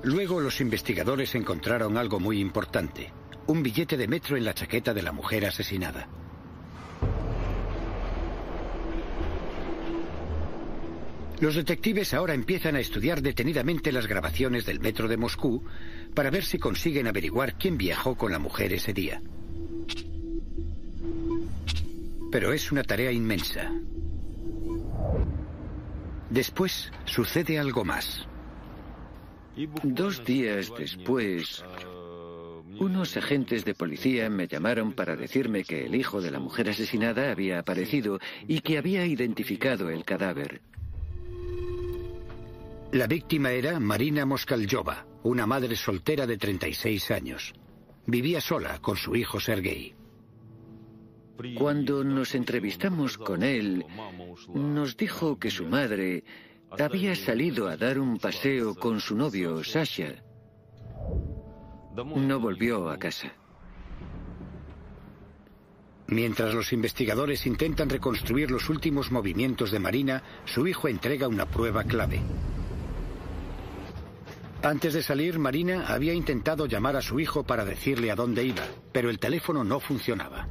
Luego 0.04 0.38
los 0.38 0.60
investigadores 0.60 1.34
encontraron 1.34 1.96
algo 1.96 2.20
muy 2.20 2.38
importante, 2.38 3.10
un 3.46 3.62
billete 3.62 3.96
de 3.96 4.06
metro 4.06 4.36
en 4.36 4.44
la 4.44 4.52
chaqueta 4.52 4.92
de 4.92 5.02
la 5.02 5.12
mujer 5.12 5.46
asesinada. 5.46 6.08
Los 11.40 11.54
detectives 11.54 12.12
ahora 12.12 12.34
empiezan 12.34 12.76
a 12.76 12.80
estudiar 12.80 13.22
detenidamente 13.22 13.92
las 13.92 14.06
grabaciones 14.06 14.66
del 14.66 14.78
metro 14.78 15.08
de 15.08 15.16
Moscú 15.16 15.64
para 16.14 16.30
ver 16.30 16.44
si 16.44 16.58
consiguen 16.58 17.06
averiguar 17.06 17.56
quién 17.56 17.78
viajó 17.78 18.14
con 18.14 18.30
la 18.30 18.38
mujer 18.38 18.74
ese 18.74 18.92
día. 18.92 19.22
Pero 22.30 22.52
es 22.52 22.70
una 22.70 22.82
tarea 22.82 23.10
inmensa. 23.10 23.72
Después 26.28 26.92
sucede 27.06 27.58
algo 27.58 27.84
más. 27.86 28.28
Dos 29.82 30.24
días 30.24 30.72
después, 30.76 31.64
unos 32.80 33.16
agentes 33.16 33.64
de 33.64 33.74
policía 33.74 34.28
me 34.28 34.48
llamaron 34.48 34.92
para 34.92 35.14
decirme 35.14 35.62
que 35.62 35.86
el 35.86 35.94
hijo 35.94 36.20
de 36.20 36.32
la 36.32 36.40
mujer 36.40 36.70
asesinada 36.70 37.30
había 37.30 37.60
aparecido 37.60 38.18
y 38.48 38.60
que 38.60 38.78
había 38.78 39.06
identificado 39.06 39.90
el 39.90 40.04
cadáver. 40.04 40.60
La 42.90 43.06
víctima 43.06 43.52
era 43.52 43.78
Marina 43.78 44.26
Moskaljova, 44.26 45.06
una 45.22 45.46
madre 45.46 45.76
soltera 45.76 46.26
de 46.26 46.36
36 46.36 47.10
años. 47.12 47.54
Vivía 48.06 48.40
sola 48.40 48.80
con 48.80 48.96
su 48.96 49.14
hijo 49.14 49.38
Sergei. 49.38 49.94
Cuando 51.56 52.04
nos 52.04 52.34
entrevistamos 52.34 53.18
con 53.18 53.42
él, 53.42 53.84
nos 54.54 54.96
dijo 54.96 55.38
que 55.38 55.50
su 55.50 55.66
madre 55.66 56.24
había 56.78 57.14
salido 57.14 57.68
a 57.68 57.76
dar 57.76 57.98
un 57.98 58.18
paseo 58.18 58.74
con 58.74 59.00
su 59.00 59.16
novio, 59.16 59.62
Sasha. 59.62 60.22
No 61.94 62.40
volvió 62.40 62.88
a 62.88 62.98
casa. 62.98 63.32
Mientras 66.06 66.54
los 66.54 66.72
investigadores 66.72 67.46
intentan 67.46 67.88
reconstruir 67.88 68.50
los 68.50 68.68
últimos 68.68 69.10
movimientos 69.10 69.70
de 69.70 69.78
Marina, 69.78 70.22
su 70.44 70.66
hijo 70.66 70.88
entrega 70.88 71.28
una 71.28 71.46
prueba 71.46 71.84
clave. 71.84 72.20
Antes 74.62 74.94
de 74.94 75.02
salir, 75.02 75.38
Marina 75.38 75.86
había 75.88 76.14
intentado 76.14 76.66
llamar 76.66 76.96
a 76.96 77.02
su 77.02 77.20
hijo 77.20 77.44
para 77.44 77.64
decirle 77.64 78.10
a 78.10 78.16
dónde 78.16 78.44
iba, 78.44 78.64
pero 78.92 79.10
el 79.10 79.18
teléfono 79.18 79.62
no 79.62 79.78
funcionaba. 79.78 80.48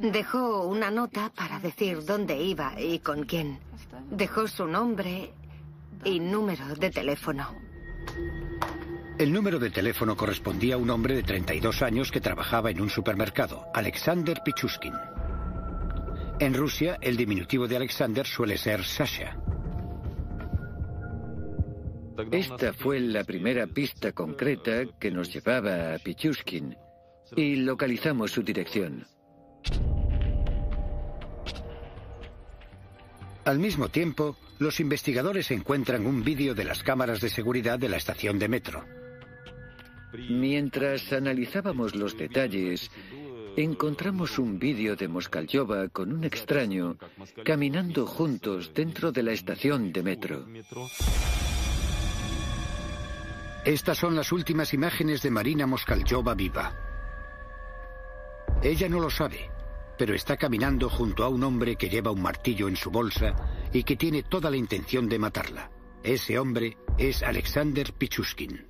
Dejó 0.00 0.66
una 0.66 0.90
nota 0.90 1.32
para 1.34 1.58
decir 1.58 2.04
dónde 2.04 2.42
iba 2.42 2.78
y 2.80 2.98
con 2.98 3.24
quién. 3.24 3.65
Dejó 4.10 4.46
su 4.48 4.66
nombre 4.66 5.32
y 6.04 6.20
número 6.20 6.74
de 6.74 6.90
teléfono. 6.90 7.54
El 9.18 9.32
número 9.32 9.58
de 9.58 9.70
teléfono 9.70 10.16
correspondía 10.16 10.74
a 10.74 10.78
un 10.78 10.90
hombre 10.90 11.14
de 11.14 11.22
32 11.22 11.82
años 11.82 12.10
que 12.10 12.20
trabajaba 12.20 12.70
en 12.70 12.80
un 12.80 12.90
supermercado, 12.90 13.66
Alexander 13.72 14.40
Pichuskin. 14.44 14.92
En 16.38 16.52
Rusia, 16.52 16.98
el 17.00 17.16
diminutivo 17.16 17.66
de 17.66 17.76
Alexander 17.76 18.26
suele 18.26 18.58
ser 18.58 18.84
Sasha. 18.84 19.38
Esta 22.30 22.72
fue 22.74 23.00
la 23.00 23.24
primera 23.24 23.66
pista 23.66 24.12
concreta 24.12 24.84
que 24.98 25.10
nos 25.10 25.32
llevaba 25.32 25.94
a 25.94 25.98
Pichuskin 25.98 26.76
y 27.34 27.56
localizamos 27.56 28.32
su 28.32 28.42
dirección. 28.42 29.06
Al 33.46 33.60
mismo 33.60 33.88
tiempo, 33.88 34.36
los 34.58 34.80
investigadores 34.80 35.52
encuentran 35.52 36.04
un 36.04 36.24
vídeo 36.24 36.52
de 36.52 36.64
las 36.64 36.82
cámaras 36.82 37.20
de 37.20 37.30
seguridad 37.30 37.78
de 37.78 37.88
la 37.88 37.96
estación 37.96 38.40
de 38.40 38.48
metro. 38.48 38.84
Mientras 40.28 41.12
analizábamos 41.12 41.94
los 41.94 42.18
detalles, 42.18 42.90
encontramos 43.56 44.40
un 44.40 44.58
vídeo 44.58 44.96
de 44.96 45.06
Moskalyova 45.06 45.88
con 45.90 46.12
un 46.12 46.24
extraño 46.24 46.98
caminando 47.44 48.04
juntos 48.04 48.72
dentro 48.74 49.12
de 49.12 49.22
la 49.22 49.30
estación 49.30 49.92
de 49.92 50.02
metro. 50.02 50.44
Estas 53.64 53.96
son 53.96 54.16
las 54.16 54.32
últimas 54.32 54.74
imágenes 54.74 55.22
de 55.22 55.30
Marina 55.30 55.68
Moskalyova 55.68 56.34
viva. 56.34 56.74
Ella 58.60 58.88
no 58.88 58.98
lo 58.98 59.08
sabe, 59.08 59.50
pero 59.98 60.14
está 60.14 60.36
caminando 60.36 60.88
junto 60.88 61.24
a 61.24 61.28
un 61.28 61.42
hombre 61.44 61.76
que 61.76 61.88
lleva 61.88 62.10
un 62.10 62.22
martillo 62.22 62.68
en 62.68 62.76
su 62.76 62.90
bolsa 62.90 63.34
y 63.72 63.82
que 63.82 63.96
tiene 63.96 64.22
toda 64.22 64.50
la 64.50 64.56
intención 64.56 65.08
de 65.08 65.18
matarla. 65.18 65.70
Ese 66.02 66.38
hombre 66.38 66.76
es 66.98 67.22
Alexander 67.22 67.92
Pichushkin. 67.92 68.66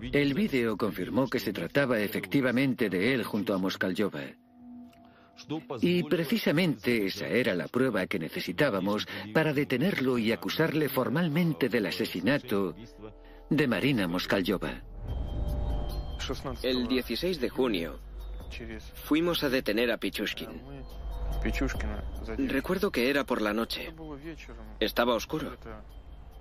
El 0.00 0.34
vídeo 0.34 0.76
confirmó 0.76 1.28
que 1.28 1.40
se 1.40 1.52
trataba 1.52 1.98
efectivamente 1.98 2.88
de 2.88 3.14
él 3.14 3.24
junto 3.24 3.52
a 3.54 3.58
Moskalyova. 3.58 4.22
Y 5.80 6.02
precisamente 6.04 7.06
esa 7.06 7.26
era 7.28 7.54
la 7.54 7.68
prueba 7.68 8.06
que 8.06 8.18
necesitábamos 8.18 9.06
para 9.32 9.52
detenerlo 9.52 10.18
y 10.18 10.32
acusarle 10.32 10.88
formalmente 10.88 11.68
del 11.68 11.86
asesinato 11.86 12.74
de 13.50 13.68
Marina 13.68 14.08
Moskalyova. 14.08 14.82
El 16.62 16.88
16 16.88 17.40
de 17.40 17.48
junio 17.48 18.00
fuimos 18.94 19.42
a 19.44 19.48
detener 19.48 19.90
a 19.90 19.98
Pichushkin. 19.98 20.48
Recuerdo 22.38 22.90
que 22.90 23.10
era 23.10 23.24
por 23.24 23.42
la 23.42 23.52
noche. 23.52 23.92
Estaba 24.80 25.14
oscuro. 25.14 25.56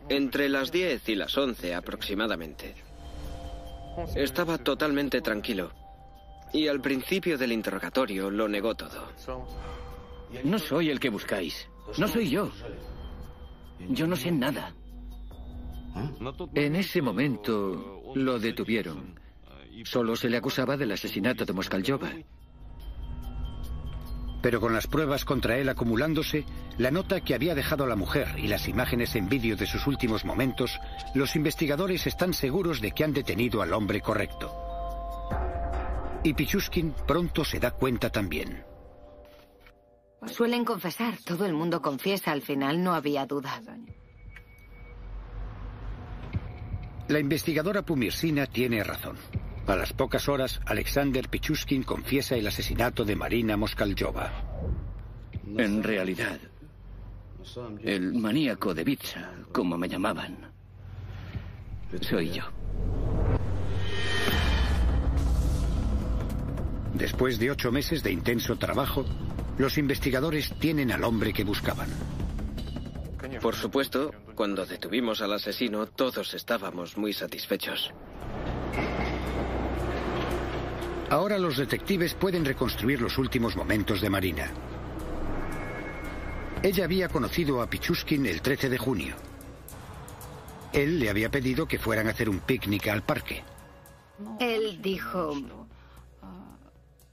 Entre 0.09 0.49
las 0.49 0.71
10 0.71 1.09
y 1.09 1.15
las 1.15 1.37
11 1.37 1.75
aproximadamente. 1.75 2.75
Estaba 4.15 4.57
totalmente 4.57 5.21
tranquilo. 5.21 5.71
Y 6.53 6.67
al 6.67 6.79
principio 6.81 7.37
del 7.37 7.51
interrogatorio 7.51 8.29
lo 8.29 8.47
negó 8.47 8.75
todo. 8.75 9.11
No 10.43 10.59
soy 10.59 10.89
el 10.89 10.99
que 10.99 11.09
buscáis. 11.09 11.67
No 11.97 12.07
soy 12.07 12.29
yo. 12.29 12.51
Yo 13.89 14.07
no 14.07 14.15
sé 14.15 14.31
nada. 14.31 14.73
En 16.53 16.75
ese 16.75 17.01
momento 17.01 18.01
lo 18.15 18.39
detuvieron. 18.39 19.19
Solo 19.85 20.15
se 20.15 20.29
le 20.29 20.37
acusaba 20.37 20.77
del 20.77 20.91
asesinato 20.91 21.45
de 21.45 21.53
Moskalyova. 21.53 22.11
Pero 24.41 24.61
con 24.61 24.73
las 24.73 24.87
pruebas 24.87 25.25
contra 25.25 25.57
él 25.57 25.67
acumulándose, 25.69 26.45
la 26.77 26.91
nota 26.91 27.21
que 27.21 27.33
había 27.33 27.55
dejado 27.55 27.87
la 27.87 27.95
mujer 27.95 28.27
y 28.37 28.47
las 28.47 28.67
imágenes 28.67 29.15
en 29.15 29.29
vídeo 29.29 29.55
de 29.55 29.65
sus 29.65 29.87
últimos 29.87 30.25
momentos, 30.25 30.79
los 31.15 31.35
investigadores 31.35 32.05
están 32.07 32.33
seguros 32.33 32.79
de 32.79 32.91
que 32.91 33.03
han 33.03 33.13
detenido 33.13 33.61
al 33.61 33.73
hombre 33.73 34.01
correcto. 34.01 34.53
Y 36.23 36.33
Pichushkin 36.33 36.93
pronto 37.07 37.43
se 37.43 37.59
da 37.59 37.71
cuenta 37.71 38.09
también. 38.09 38.63
Suelen 40.27 40.65
confesar, 40.65 41.17
todo 41.25 41.45
el 41.45 41.53
mundo 41.53 41.81
confiesa, 41.81 42.31
al 42.31 42.41
final 42.41 42.83
no 42.83 42.93
había 42.93 43.25
duda. 43.25 43.61
La 47.07 47.19
investigadora 47.19 47.83
Pumirsina 47.83 48.45
tiene 48.45 48.83
razón. 48.83 49.17
A 49.67 49.75
las 49.75 49.91
pocas 49.91 50.29
horas, 50.29 50.61
Alexander 50.65 51.27
Pichushkin 51.27 51.83
confiesa 51.83 52.35
el 52.35 52.47
asesinato 52.47 53.03
de 53.03 53.17
Marina 53.17 53.57
Moskalyova. 53.57 54.31
En 55.57 55.83
realidad, 55.83 56.39
el 57.83 58.13
maníaco 58.13 58.73
de 58.73 58.85
Vitsa, 58.85 59.29
como 59.51 59.77
me 59.77 59.89
llamaban, 59.89 60.37
soy 62.01 62.31
yo. 62.31 62.43
Después 66.93 67.37
de 67.37 67.51
ocho 67.51 67.69
meses 67.69 68.01
de 68.03 68.11
intenso 68.11 68.55
trabajo, 68.55 69.05
los 69.57 69.77
investigadores 69.77 70.53
tienen 70.59 70.91
al 70.91 71.03
hombre 71.03 71.33
que 71.33 71.43
buscaban. 71.43 71.89
Por 73.41 73.55
supuesto, 73.55 74.13
cuando 74.33 74.65
detuvimos 74.65 75.21
al 75.21 75.33
asesino, 75.33 75.87
todos 75.87 76.33
estábamos 76.33 76.97
muy 76.97 77.11
satisfechos. 77.11 77.93
Ahora 81.09 81.37
los 81.37 81.55
detectives 81.55 82.13
pueden 82.13 82.43
reconstruir 82.43 83.01
los 83.01 83.17
últimos 83.17 83.55
momentos 83.55 84.01
de 84.01 84.09
Marina. 84.09 84.51
Ella 86.61 86.83
había 86.83 87.07
conocido 87.07 87.61
a 87.61 87.69
Pichushkin 87.69 88.25
el 88.25 88.41
13 88.41 88.69
de 88.69 88.77
junio. 88.77 89.15
Él 90.73 90.99
le 90.99 91.09
había 91.09 91.29
pedido 91.29 91.65
que 91.65 91.79
fueran 91.79 92.07
a 92.07 92.11
hacer 92.11 92.27
un 92.27 92.39
picnic 92.39 92.87
al 92.89 93.03
parque. 93.03 93.41
Él 94.39 94.81
dijo, 94.81 95.33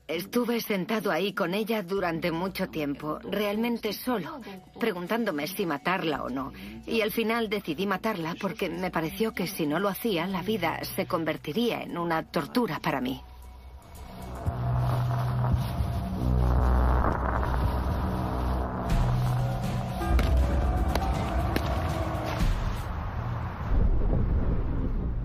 estuve 0.08 0.60
sentado 0.60 1.12
ahí 1.12 1.32
con 1.32 1.54
ella 1.54 1.82
durante 1.84 2.32
mucho 2.32 2.68
tiempo, 2.68 3.20
realmente 3.22 3.92
solo, 3.92 4.40
preguntándome 4.80 5.46
si 5.46 5.66
matarla 5.66 6.24
o 6.24 6.30
no. 6.30 6.52
Y 6.84 7.02
al 7.02 7.12
final 7.12 7.48
decidí 7.48 7.86
matarla 7.86 8.34
porque 8.40 8.68
me 8.68 8.90
pareció 8.90 9.32
que 9.34 9.46
si 9.46 9.66
no 9.66 9.78
lo 9.78 9.88
hacía, 9.88 10.26
la 10.26 10.42
vida 10.42 10.82
se 10.82 11.06
convertiría 11.06 11.82
en 11.82 11.96
una 11.96 12.24
tortura 12.24 12.80
para 12.80 13.00
mí. 13.00 13.22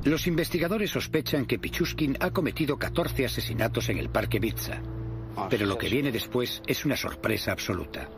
Los 0.10 0.26
investigadores 0.26 0.90
sospechan 0.90 1.46
que 1.46 1.60
Pichushkin 1.60 2.18
ha 2.20 2.32
cometido 2.32 2.80
14 2.80 3.26
asesinatos 3.26 3.90
en 3.90 4.00
el 4.00 4.10
Parque 4.10 4.40
Vitsa. 4.40 4.82
Pero 5.52 5.68
lo 5.68 5.78
que 5.78 5.88
viene 5.88 6.12
después 6.12 6.64
es 6.66 6.84
una 6.84 6.98
sorpresa 6.98 7.52
absoluta. 7.52 8.10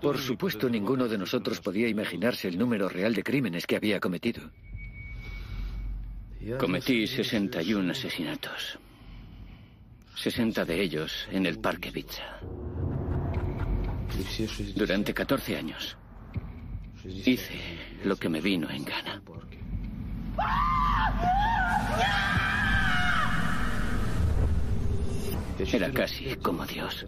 Por 0.00 0.16
supuesto, 0.16 0.70
ninguno 0.70 1.08
de 1.08 1.18
nosotros 1.18 1.60
podía 1.60 1.88
imaginarse 1.88 2.48
el 2.48 2.56
número 2.56 2.88
real 2.88 3.12
de 3.14 3.22
crímenes 3.22 3.66
que 3.66 3.76
había 3.76 4.00
cometido. 4.00 4.50
Cometí 6.58 7.06
61 7.06 7.92
asesinatos. 7.92 8.78
60 10.14 10.64
de 10.64 10.80
ellos 10.80 11.28
en 11.30 11.44
el 11.44 11.58
Parque 11.58 11.90
Vitsa. 11.90 12.40
Durante 14.74 15.12
14 15.12 15.58
años. 15.58 15.98
Hice 17.04 17.60
lo 18.04 18.16
que 18.16 18.28
me 18.28 18.40
vino 18.40 18.70
en 18.70 18.84
gana. 18.84 19.22
Era 25.58 25.92
casi 25.92 26.36
como 26.36 26.64
Dios. 26.66 27.06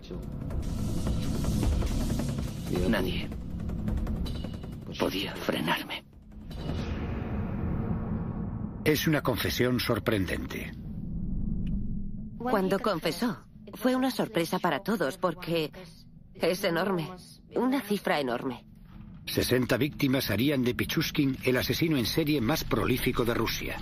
Nadie 2.88 3.28
podía 4.98 5.34
frenarme. 5.36 6.04
Es 8.84 9.06
una 9.06 9.22
confesión 9.22 9.80
sorprendente. 9.80 10.72
Cuando 12.38 12.78
confesó, 12.78 13.44
fue 13.74 13.96
una 13.96 14.10
sorpresa 14.10 14.58
para 14.58 14.80
todos 14.80 15.18
porque 15.18 15.72
es 16.34 16.64
enorme, 16.64 17.10
una 17.54 17.80
cifra 17.80 18.20
enorme. 18.20 18.66
60 19.26 19.76
víctimas 19.78 20.30
harían 20.30 20.62
de 20.62 20.74
Pichushkin 20.74 21.36
el 21.44 21.56
asesino 21.56 21.96
en 21.96 22.06
serie 22.06 22.40
más 22.40 22.64
prolífico 22.64 23.24
de 23.24 23.34
Rusia. 23.34 23.76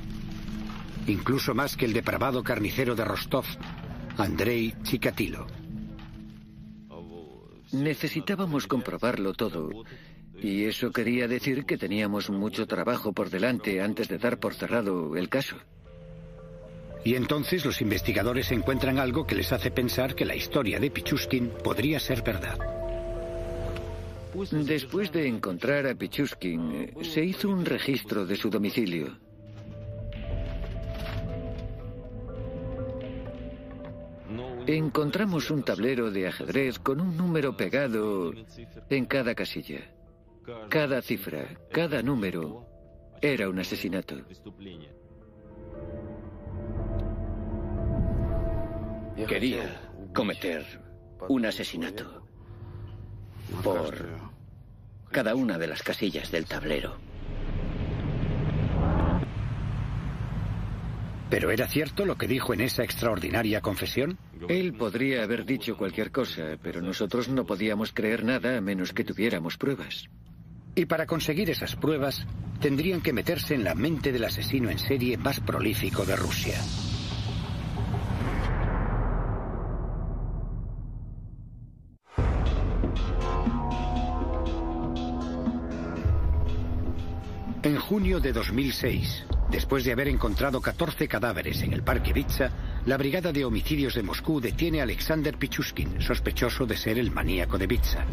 Incluso 1.06 1.54
más 1.54 1.76
que 1.76 1.84
el 1.84 1.92
depravado 1.92 2.42
carnicero 2.42 2.94
de 2.94 3.04
Rostov, 3.04 3.44
Andrei 4.16 4.74
Chikatilo. 4.82 5.46
Necesitábamos 7.72 8.66
comprobarlo 8.66 9.32
todo. 9.32 9.70
Y 10.40 10.64
eso 10.64 10.90
quería 10.90 11.28
decir 11.28 11.64
que 11.64 11.78
teníamos 11.78 12.30
mucho 12.30 12.66
trabajo 12.66 13.12
por 13.12 13.30
delante 13.30 13.80
antes 13.80 14.08
de 14.08 14.18
dar 14.18 14.38
por 14.38 14.54
cerrado 14.54 15.16
el 15.16 15.28
caso. 15.28 15.56
Y 17.04 17.14
entonces 17.16 17.64
los 17.64 17.80
investigadores 17.80 18.52
encuentran 18.52 18.98
algo 18.98 19.26
que 19.26 19.34
les 19.34 19.52
hace 19.52 19.70
pensar 19.70 20.14
que 20.14 20.24
la 20.24 20.36
historia 20.36 20.78
de 20.78 20.90
Pichushkin 20.90 21.50
podría 21.62 21.98
ser 21.98 22.22
verdad. 22.22 22.81
Después 24.34 25.12
de 25.12 25.28
encontrar 25.28 25.86
a 25.86 25.94
Pichushkin, 25.94 26.94
se 27.02 27.22
hizo 27.22 27.50
un 27.50 27.64
registro 27.64 28.24
de 28.24 28.36
su 28.36 28.48
domicilio. 28.48 29.18
Encontramos 34.66 35.50
un 35.50 35.62
tablero 35.62 36.10
de 36.10 36.28
ajedrez 36.28 36.78
con 36.78 37.00
un 37.00 37.16
número 37.16 37.56
pegado 37.56 38.32
en 38.88 39.04
cada 39.04 39.34
casilla. 39.34 39.80
Cada 40.70 41.02
cifra, 41.02 41.44
cada 41.70 42.02
número 42.02 42.66
era 43.20 43.50
un 43.50 43.58
asesinato. 43.58 44.16
Quería 49.28 49.90
cometer 50.14 50.64
un 51.28 51.46
asesinato 51.46 52.21
por 53.62 53.94
cada 55.10 55.34
una 55.34 55.58
de 55.58 55.66
las 55.66 55.82
casillas 55.82 56.30
del 56.30 56.46
tablero. 56.46 56.96
¿Pero 61.32 61.50
era 61.50 61.66
cierto 61.66 62.04
lo 62.04 62.16
que 62.18 62.28
dijo 62.28 62.52
en 62.52 62.60
esa 62.60 62.84
extraordinaria 62.84 63.62
confesión? 63.62 64.18
Él 64.48 64.74
podría 64.74 65.22
haber 65.22 65.46
dicho 65.46 65.78
cualquier 65.78 66.10
cosa, 66.10 66.58
pero 66.62 66.82
nosotros 66.82 67.28
no 67.28 67.46
podíamos 67.46 67.92
creer 67.92 68.22
nada 68.22 68.58
a 68.58 68.60
menos 68.60 68.92
que 68.92 69.02
tuviéramos 69.02 69.56
pruebas. 69.56 70.10
Y 70.74 70.84
para 70.84 71.06
conseguir 71.06 71.48
esas 71.48 71.74
pruebas, 71.76 72.26
tendrían 72.60 73.00
que 73.00 73.14
meterse 73.14 73.54
en 73.54 73.64
la 73.64 73.74
mente 73.74 74.12
del 74.12 74.24
asesino 74.24 74.70
en 74.70 74.78
serie 74.78 75.16
más 75.16 75.40
prolífico 75.40 76.04
de 76.04 76.16
Rusia. 76.16 76.58
Junio 87.82 88.20
de 88.20 88.32
2006, 88.32 89.24
después 89.50 89.84
de 89.84 89.92
haber 89.92 90.06
encontrado 90.06 90.60
14 90.60 91.08
cadáveres 91.08 91.62
en 91.62 91.72
el 91.72 91.82
parque 91.82 92.12
Vitsa, 92.12 92.50
la 92.86 92.96
Brigada 92.96 93.32
de 93.32 93.44
Homicidios 93.44 93.94
de 93.94 94.04
Moscú 94.04 94.40
detiene 94.40 94.80
a 94.80 94.84
Alexander 94.84 95.36
Pichushkin, 95.36 96.00
sospechoso 96.00 96.64
de 96.64 96.76
ser 96.76 96.96
el 96.98 97.10
maníaco 97.10 97.58
de 97.58 97.66
Vitsa. 97.66 98.06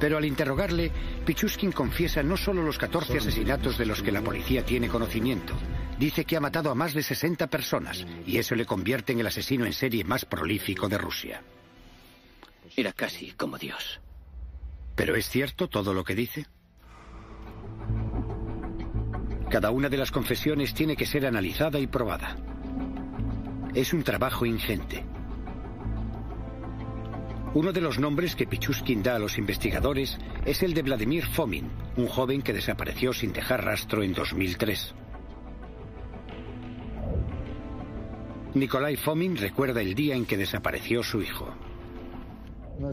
Pero 0.00 0.16
al 0.16 0.24
interrogarle, 0.24 0.90
Pichushkin 1.26 1.70
confiesa 1.70 2.22
no 2.22 2.36
solo 2.36 2.62
los 2.62 2.78
14 2.78 3.18
asesinatos 3.18 3.76
de 3.76 3.86
los 3.86 4.02
que 4.02 4.10
la 4.10 4.22
policía 4.22 4.64
tiene 4.64 4.88
conocimiento, 4.88 5.54
dice 5.98 6.24
que 6.24 6.36
ha 6.36 6.40
matado 6.40 6.70
a 6.70 6.74
más 6.74 6.94
de 6.94 7.02
60 7.02 7.46
personas 7.48 8.06
y 8.26 8.38
eso 8.38 8.54
le 8.54 8.64
convierte 8.64 9.12
en 9.12 9.20
el 9.20 9.26
asesino 9.26 9.66
en 9.66 9.74
serie 9.74 10.02
más 10.02 10.24
prolífico 10.24 10.88
de 10.88 10.96
Rusia. 10.96 11.42
Era 12.74 12.92
casi 12.92 13.32
como 13.32 13.58
Dios. 13.58 14.00
¿Pero 14.96 15.14
es 15.14 15.28
cierto 15.28 15.68
todo 15.68 15.92
lo 15.92 16.04
que 16.04 16.14
dice? 16.14 16.46
Cada 19.50 19.70
una 19.70 19.88
de 19.88 19.96
las 19.96 20.10
confesiones 20.10 20.74
tiene 20.74 20.94
que 20.94 21.06
ser 21.06 21.24
analizada 21.24 21.78
y 21.78 21.86
probada. 21.86 22.36
Es 23.74 23.94
un 23.94 24.02
trabajo 24.02 24.44
ingente. 24.44 25.04
Uno 27.54 27.72
de 27.72 27.80
los 27.80 27.98
nombres 27.98 28.36
que 28.36 28.46
Pichuskin 28.46 29.02
da 29.02 29.16
a 29.16 29.18
los 29.18 29.38
investigadores 29.38 30.18
es 30.44 30.62
el 30.62 30.74
de 30.74 30.82
Vladimir 30.82 31.24
Fomin, 31.24 31.70
un 31.96 32.08
joven 32.08 32.42
que 32.42 32.52
desapareció 32.52 33.14
sin 33.14 33.32
dejar 33.32 33.64
rastro 33.64 34.02
en 34.02 34.12
2003. 34.12 34.94
Nikolai 38.54 38.96
Fomin 38.96 39.36
recuerda 39.36 39.80
el 39.80 39.94
día 39.94 40.14
en 40.14 40.26
que 40.26 40.36
desapareció 40.36 41.02
su 41.02 41.22
hijo. 41.22 41.48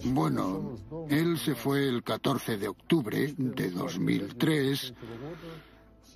Bueno, 0.05 0.77
él 1.09 1.37
se 1.37 1.53
fue 1.53 1.87
el 1.89 2.01
14 2.01 2.57
de 2.57 2.69
octubre 2.69 3.33
de 3.37 3.71
2003 3.71 4.93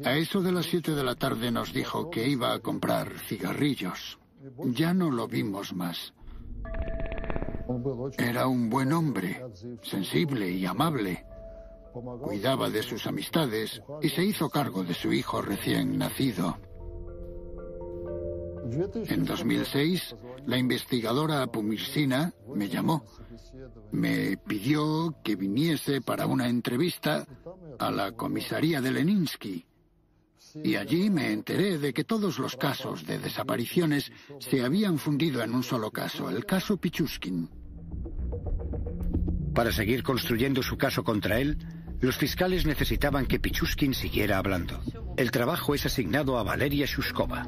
a 0.03 0.15
eso 0.15 0.41
de 0.41 0.51
las 0.51 0.65
siete 0.65 0.93
de 0.95 1.03
la 1.03 1.15
tarde 1.15 1.51
nos 1.51 1.73
dijo 1.73 2.09
que 2.09 2.27
iba 2.27 2.53
a 2.53 2.59
comprar 2.59 3.19
cigarrillos. 3.27 4.19
Ya 4.57 4.93
no 4.93 5.12
lo 5.12 5.27
vimos 5.27 5.73
más. 5.73 6.13
Era 8.17 8.47
un 8.47 8.69
buen 8.69 8.93
hombre, 8.93 9.43
sensible 9.83 10.49
y 10.49 10.65
amable. 10.65 11.25
Cuidaba 12.21 12.69
de 12.69 12.83
sus 12.83 13.05
amistades 13.07 13.81
y 14.01 14.09
se 14.09 14.23
hizo 14.23 14.49
cargo 14.49 14.83
de 14.83 14.93
su 14.93 15.12
hijo 15.12 15.41
recién 15.41 15.97
nacido. 15.97 16.57
En 19.07 19.25
2006, 19.25 20.15
la 20.45 20.57
investigadora 20.57 21.47
Pumirsina 21.47 22.33
me 22.53 22.69
llamó. 22.69 23.03
Me 23.91 24.38
pidió 24.38 25.15
que 25.23 25.35
viniese 25.35 26.01
para 26.01 26.27
una 26.27 26.47
entrevista 26.47 27.25
a 27.79 27.91
la 27.91 28.12
comisaría 28.12 28.81
de 28.81 28.91
Leninsky. 28.91 29.65
Y 30.63 30.75
allí 30.75 31.09
me 31.09 31.31
enteré 31.31 31.77
de 31.77 31.93
que 31.93 32.03
todos 32.03 32.39
los 32.39 32.55
casos 32.55 33.05
de 33.05 33.19
desapariciones 33.19 34.12
se 34.39 34.63
habían 34.63 34.97
fundido 34.97 35.43
en 35.43 35.53
un 35.53 35.63
solo 35.63 35.91
caso, 35.91 36.29
el 36.29 36.45
caso 36.45 36.77
Pichuskin. 36.77 37.49
Para 39.53 39.71
seguir 39.71 40.03
construyendo 40.03 40.63
su 40.63 40.77
caso 40.77 41.03
contra 41.03 41.39
él, 41.39 41.57
los 42.01 42.17
fiscales 42.17 42.65
necesitaban 42.65 43.25
que 43.25 43.39
Pichuskin 43.39 43.93
siguiera 43.93 44.38
hablando. 44.38 44.79
El 45.17 45.31
trabajo 45.31 45.75
es 45.75 45.85
asignado 45.85 46.38
a 46.38 46.43
Valeria 46.43 46.85
Shuskova. 46.85 47.47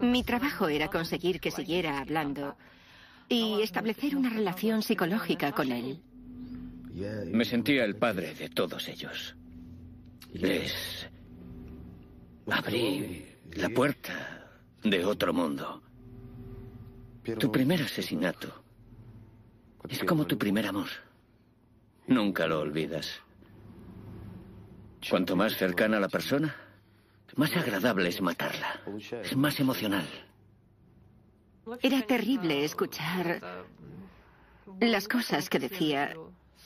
Mi 0.00 0.22
trabajo 0.22 0.68
era 0.68 0.88
conseguir 0.88 1.40
que 1.40 1.50
siguiera 1.50 1.98
hablando 1.98 2.56
y 3.28 3.60
establecer 3.62 4.16
una 4.16 4.30
relación 4.30 4.82
psicológica 4.82 5.52
con 5.52 5.72
él. 5.72 6.00
Me 7.26 7.44
sentía 7.44 7.84
el 7.84 7.96
padre 7.96 8.34
de 8.34 8.48
todos 8.48 8.88
ellos. 8.88 9.36
Les 10.32 11.08
abrí 12.50 13.26
la 13.52 13.68
puerta 13.70 14.50
de 14.82 15.04
otro 15.04 15.32
mundo. 15.32 15.82
Tu 17.38 17.52
primer 17.52 17.82
asesinato 17.82 18.64
es 19.88 20.02
como 20.04 20.26
tu 20.26 20.38
primer 20.38 20.66
amor. 20.66 20.88
Nunca 22.06 22.46
lo 22.46 22.60
olvidas. 22.60 23.20
Cuanto 25.08 25.36
más 25.36 25.56
cercana 25.56 26.00
la 26.00 26.08
persona, 26.08 26.54
más 27.36 27.56
agradable 27.56 28.08
es 28.08 28.20
matarla. 28.20 28.80
Es 29.22 29.36
más 29.36 29.60
emocional. 29.60 30.06
Era 31.82 32.02
terrible 32.02 32.64
escuchar 32.64 33.40
las 34.80 35.06
cosas 35.06 35.48
que 35.48 35.58
decía 35.58 36.14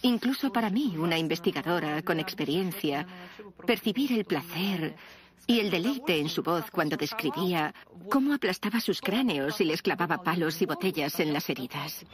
Incluso 0.03 0.53
para 0.53 0.69
mí, 0.69 0.95
una 0.99 1.17
investigadora 1.17 2.03
con 2.03 2.19
experiencia, 2.19 3.07
percibir 3.67 4.13
el 4.13 4.25
placer 4.25 4.97
y 5.47 5.61
el 5.61 5.71
deleite 5.71 6.19
en 6.19 6.29
su 6.29 6.43
voz 6.43 6.71
cuando 6.71 6.97
describía 6.97 7.73
cómo 8.11 8.35
aplastaba 8.35 8.81
sus 8.81 9.01
cráneos 9.01 9.61
y 9.61 9.65
les 9.65 9.81
clavaba 9.81 10.23
palos 10.23 10.61
y 10.61 10.67
botellas 10.67 11.19
en 11.21 11.33
las 11.33 11.49
heridas. 11.49 12.05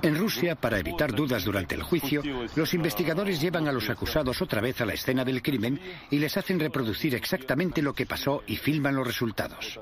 En 0.00 0.16
Rusia, 0.16 0.54
para 0.54 0.78
evitar 0.78 1.12
dudas 1.12 1.44
durante 1.44 1.74
el 1.74 1.82
juicio, 1.82 2.22
los 2.54 2.72
investigadores 2.72 3.40
llevan 3.40 3.66
a 3.66 3.72
los 3.72 3.90
acusados 3.90 4.40
otra 4.40 4.60
vez 4.60 4.80
a 4.80 4.86
la 4.86 4.94
escena 4.94 5.24
del 5.24 5.42
crimen 5.42 5.80
y 6.10 6.18
les 6.18 6.36
hacen 6.36 6.60
reproducir 6.60 7.16
exactamente 7.16 7.82
lo 7.82 7.92
que 7.92 8.06
pasó 8.06 8.44
y 8.46 8.56
filman 8.56 8.94
los 8.94 9.06
resultados. 9.06 9.80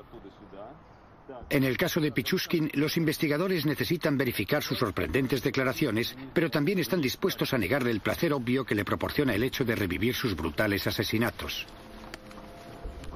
En 1.49 1.63
el 1.63 1.77
caso 1.77 2.01
de 2.01 2.11
Pichushkin, 2.11 2.69
los 2.73 2.97
investigadores 2.97 3.65
necesitan 3.65 4.17
verificar 4.17 4.63
sus 4.63 4.77
sorprendentes 4.77 5.41
declaraciones, 5.41 6.15
pero 6.33 6.49
también 6.49 6.79
están 6.79 7.01
dispuestos 7.01 7.53
a 7.53 7.57
negarle 7.57 7.91
el 7.91 8.01
placer 8.01 8.33
obvio 8.33 8.65
que 8.65 8.75
le 8.75 8.83
proporciona 8.83 9.33
el 9.33 9.43
hecho 9.43 9.63
de 9.63 9.75
revivir 9.75 10.13
sus 10.13 10.35
brutales 10.35 10.87
asesinatos. 10.87 11.65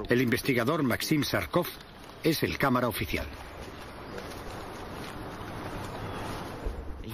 El 0.08 0.22
investigador 0.22 0.82
Maxim 0.82 1.22
Sarkov 1.24 1.66
es 2.24 2.42
el 2.42 2.58
cámara 2.58 2.88
oficial. 2.88 3.26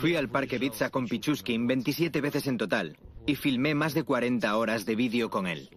Fui 0.01 0.15
al 0.15 0.29
parque 0.29 0.59
Bitsa 0.59 0.91
con 0.91 1.09
Pichushkin 1.09 1.67
27 1.67 2.21
veces 2.21 2.47
en 2.47 2.57
total 2.57 2.97
y 3.27 3.35
filmé 3.35 3.75
más 3.75 3.95
de 3.95 4.05
40 4.05 4.57
horas 4.57 4.87
de 4.87 4.95
vídeo 4.95 5.29
con 5.29 5.47
él. 5.47 5.71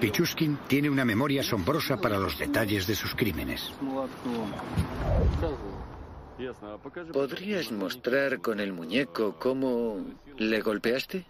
Pichushkin 0.00 0.58
tiene 0.68 0.88
una 0.88 1.04
memoria 1.04 1.40
asombrosa 1.40 1.96
para 1.96 2.18
los 2.18 2.38
detalles 2.38 2.86
de 2.86 2.94
sus 2.94 3.14
crímenes. 3.14 3.72
¿Podrías 7.12 7.72
mostrar 7.72 8.40
con 8.40 8.60
el 8.60 8.72
muñeco 8.72 9.36
cómo 9.38 9.98
le 10.38 10.60
golpeaste? 10.60 11.26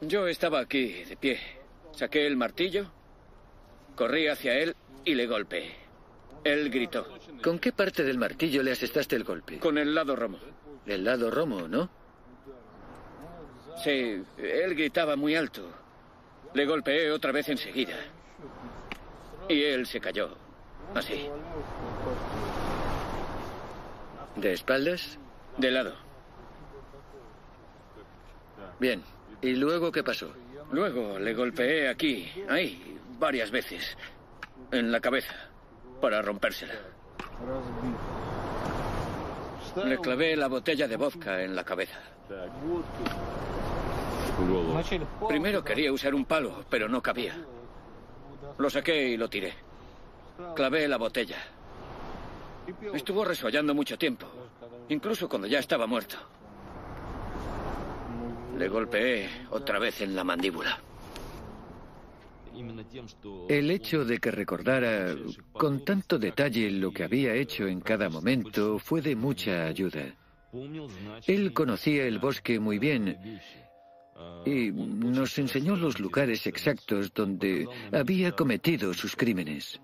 Yo 0.00 0.26
estaba 0.26 0.60
aquí, 0.60 1.04
de 1.04 1.16
pie. 1.16 1.38
Saqué 1.92 2.26
el 2.26 2.36
martillo, 2.36 2.90
corrí 3.96 4.28
hacia 4.28 4.54
él 4.58 4.76
y 5.04 5.14
le 5.14 5.26
golpeé. 5.26 5.74
Él 6.44 6.70
gritó. 6.70 7.06
¿Con 7.42 7.58
qué 7.58 7.72
parte 7.72 8.04
del 8.04 8.18
martillo 8.18 8.62
le 8.62 8.72
asestaste 8.72 9.16
el 9.16 9.24
golpe? 9.24 9.58
Con 9.58 9.78
el 9.78 9.94
lado 9.94 10.14
romo. 10.14 10.38
El 10.86 11.04
lado 11.04 11.30
romo, 11.30 11.66
¿no? 11.66 11.90
Sí, 13.82 14.24
él 14.38 14.74
gritaba 14.74 15.16
muy 15.16 15.36
alto. 15.36 15.62
Le 16.54 16.66
golpeé 16.66 17.10
otra 17.10 17.32
vez 17.32 17.48
enseguida. 17.48 17.96
Y 19.48 19.62
él 19.62 19.86
se 19.86 20.00
cayó. 20.00 20.30
Así. 20.94 21.28
¿De 24.36 24.52
espaldas? 24.52 25.18
De 25.56 25.70
lado. 25.70 25.94
Bien. 28.78 29.02
¿Y 29.40 29.54
luego 29.54 29.92
qué 29.92 30.02
pasó? 30.02 30.32
Luego 30.72 31.18
le 31.18 31.32
golpeé 31.34 31.88
aquí, 31.88 32.30
ahí, 32.48 32.98
varias 33.18 33.50
veces. 33.50 33.96
En 34.72 34.90
la 34.90 35.00
cabeza. 35.00 35.34
Para 36.00 36.22
rompérsela. 36.22 36.74
Le 39.84 39.98
clavé 39.98 40.36
la 40.36 40.48
botella 40.48 40.88
de 40.88 40.96
vodka 40.96 41.42
en 41.42 41.54
la 41.54 41.64
cabeza. 41.64 41.98
Primero 45.28 45.64
quería 45.64 45.92
usar 45.92 46.14
un 46.14 46.24
palo, 46.24 46.64
pero 46.70 46.88
no 46.88 47.02
cabía. 47.02 47.36
Lo 48.58 48.70
saqué 48.70 49.08
y 49.08 49.16
lo 49.16 49.28
tiré. 49.28 49.54
Clavé 50.54 50.86
la 50.88 50.96
botella. 50.96 51.38
Estuvo 52.94 53.24
resollando 53.24 53.74
mucho 53.74 53.96
tiempo, 53.98 54.26
incluso 54.88 55.28
cuando 55.28 55.48
ya 55.48 55.58
estaba 55.58 55.86
muerto. 55.86 56.16
Le 58.56 58.68
golpeé 58.68 59.28
otra 59.50 59.78
vez 59.78 60.00
en 60.00 60.14
la 60.14 60.24
mandíbula. 60.24 60.80
El 63.48 63.70
hecho 63.70 64.04
de 64.04 64.18
que 64.18 64.30
recordara 64.32 65.14
con 65.52 65.84
tanto 65.84 66.18
detalle 66.18 66.70
lo 66.70 66.90
que 66.90 67.04
había 67.04 67.34
hecho 67.34 67.66
en 67.68 67.80
cada 67.80 68.08
momento 68.08 68.78
fue 68.78 69.00
de 69.00 69.14
mucha 69.14 69.64
ayuda. 69.64 70.14
Él 71.26 71.52
conocía 71.52 72.04
el 72.06 72.18
bosque 72.18 72.58
muy 72.58 72.78
bien 72.78 73.40
y 74.44 74.70
nos 74.70 75.38
enseñó 75.38 75.76
los 75.76 76.00
lugares 76.00 76.46
exactos 76.46 77.12
donde 77.12 77.66
había 77.92 78.32
cometido 78.32 78.94
sus 78.94 79.16
crímenes. 79.16 79.80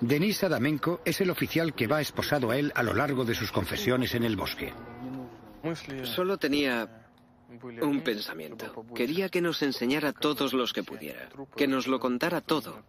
Denis 0.00 0.42
Adamenko 0.44 1.00
es 1.04 1.20
el 1.20 1.30
oficial 1.30 1.74
que 1.74 1.86
va 1.86 2.00
esposado 2.00 2.50
a 2.50 2.56
él 2.56 2.72
a 2.74 2.82
lo 2.82 2.94
largo 2.94 3.24
de 3.24 3.34
sus 3.34 3.52
confesiones 3.52 4.14
en 4.14 4.24
el 4.24 4.36
bosque. 4.36 4.72
Solo 6.04 6.38
tenía 6.38 6.88
un 7.82 8.00
pensamiento. 8.00 8.86
Quería 8.94 9.28
que 9.28 9.40
nos 9.40 9.62
enseñara 9.62 10.12
todos 10.12 10.52
los 10.54 10.72
que 10.72 10.82
pudiera, 10.82 11.28
que 11.56 11.66
nos 11.66 11.86
lo 11.86 12.00
contara 12.00 12.40
todo. 12.40 12.82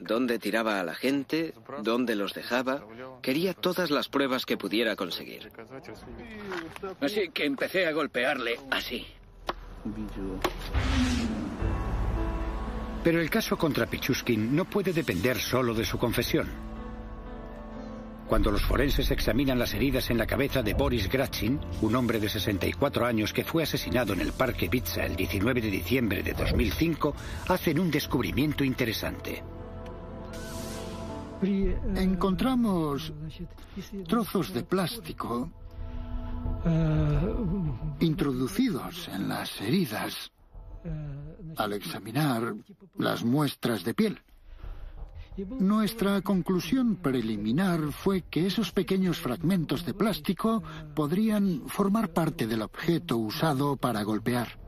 Dónde 0.00 0.38
tiraba 0.40 0.80
a 0.80 0.84
la 0.84 0.94
gente, 0.94 1.54
dónde 1.82 2.16
los 2.16 2.34
dejaba. 2.34 2.84
Quería 3.22 3.54
todas 3.54 3.90
las 3.90 4.08
pruebas 4.08 4.44
que 4.44 4.56
pudiera 4.56 4.96
conseguir. 4.96 5.50
Así 7.00 7.28
que 7.30 7.46
empecé 7.46 7.86
a 7.86 7.92
golpearle 7.92 8.58
así. 8.70 9.06
Pero 13.02 13.20
el 13.20 13.28
caso 13.28 13.56
contra 13.56 13.86
Pichuskin 13.86 14.56
no 14.56 14.64
puede 14.64 14.92
depender 14.92 15.38
solo 15.38 15.74
de 15.74 15.84
su 15.84 15.98
confesión. 15.98 16.48
Cuando 18.26 18.50
los 18.50 18.62
forenses 18.62 19.10
examinan 19.10 19.58
las 19.58 19.74
heridas 19.74 20.08
en 20.10 20.16
la 20.16 20.26
cabeza 20.26 20.62
de 20.62 20.72
Boris 20.72 21.10
Gratchin, 21.10 21.60
un 21.82 21.94
hombre 21.94 22.18
de 22.18 22.30
64 22.30 23.04
años 23.04 23.34
que 23.34 23.44
fue 23.44 23.62
asesinado 23.62 24.14
en 24.14 24.22
el 24.22 24.32
Parque 24.32 24.70
Pizza 24.70 25.04
el 25.04 25.14
19 25.14 25.60
de 25.60 25.70
diciembre 25.70 26.22
de 26.22 26.32
2005, 26.32 27.14
hacen 27.48 27.78
un 27.78 27.90
descubrimiento 27.90 28.64
interesante. 28.64 29.42
Encontramos 31.94 33.12
trozos 34.08 34.54
de 34.54 34.62
plástico 34.62 35.50
introducidos 38.00 39.08
en 39.08 39.28
las 39.28 39.60
heridas 39.60 40.32
al 41.56 41.72
examinar 41.72 42.54
las 42.98 43.24
muestras 43.24 43.84
de 43.84 43.94
piel. 43.94 44.20
Nuestra 45.36 46.20
conclusión 46.20 46.94
preliminar 46.96 47.80
fue 47.90 48.22
que 48.22 48.46
esos 48.46 48.70
pequeños 48.70 49.18
fragmentos 49.18 49.84
de 49.84 49.92
plástico 49.92 50.62
podrían 50.94 51.62
formar 51.66 52.12
parte 52.12 52.46
del 52.46 52.62
objeto 52.62 53.16
usado 53.16 53.76
para 53.76 54.04
golpear. 54.04 54.58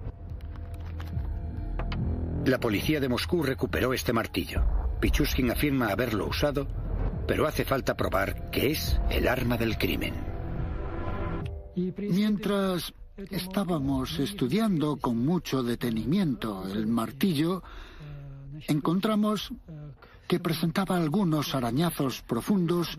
La 2.45 2.59
policía 2.59 3.01
de 3.01 3.09
Moscú 3.09 3.43
recuperó 3.43 3.93
este 3.93 4.13
martillo. 4.13 4.65
Pichuskin 5.01 5.51
afirma 5.51 5.89
haberlo 5.89 6.27
usado, 6.27 6.67
pero 7.29 7.47
hace 7.47 7.65
falta 7.65 7.97
probar 7.97 8.51
que 8.51 8.71
es 8.71 9.01
el 9.11 9.29
arma 9.29 9.57
del 9.57 9.79
crimen. 9.79 10.36
Mientras 11.77 12.95
estábamos 13.31 14.19
estudiando 14.19 14.97
con 14.97 15.25
mucho 15.25 15.62
detenimiento 15.62 16.67
el 16.67 16.87
martillo, 16.87 17.62
encontramos 18.67 19.53
que 20.27 20.41
presentaba 20.41 20.97
algunos 20.97 21.55
arañazos 21.55 22.23
profundos 22.23 22.99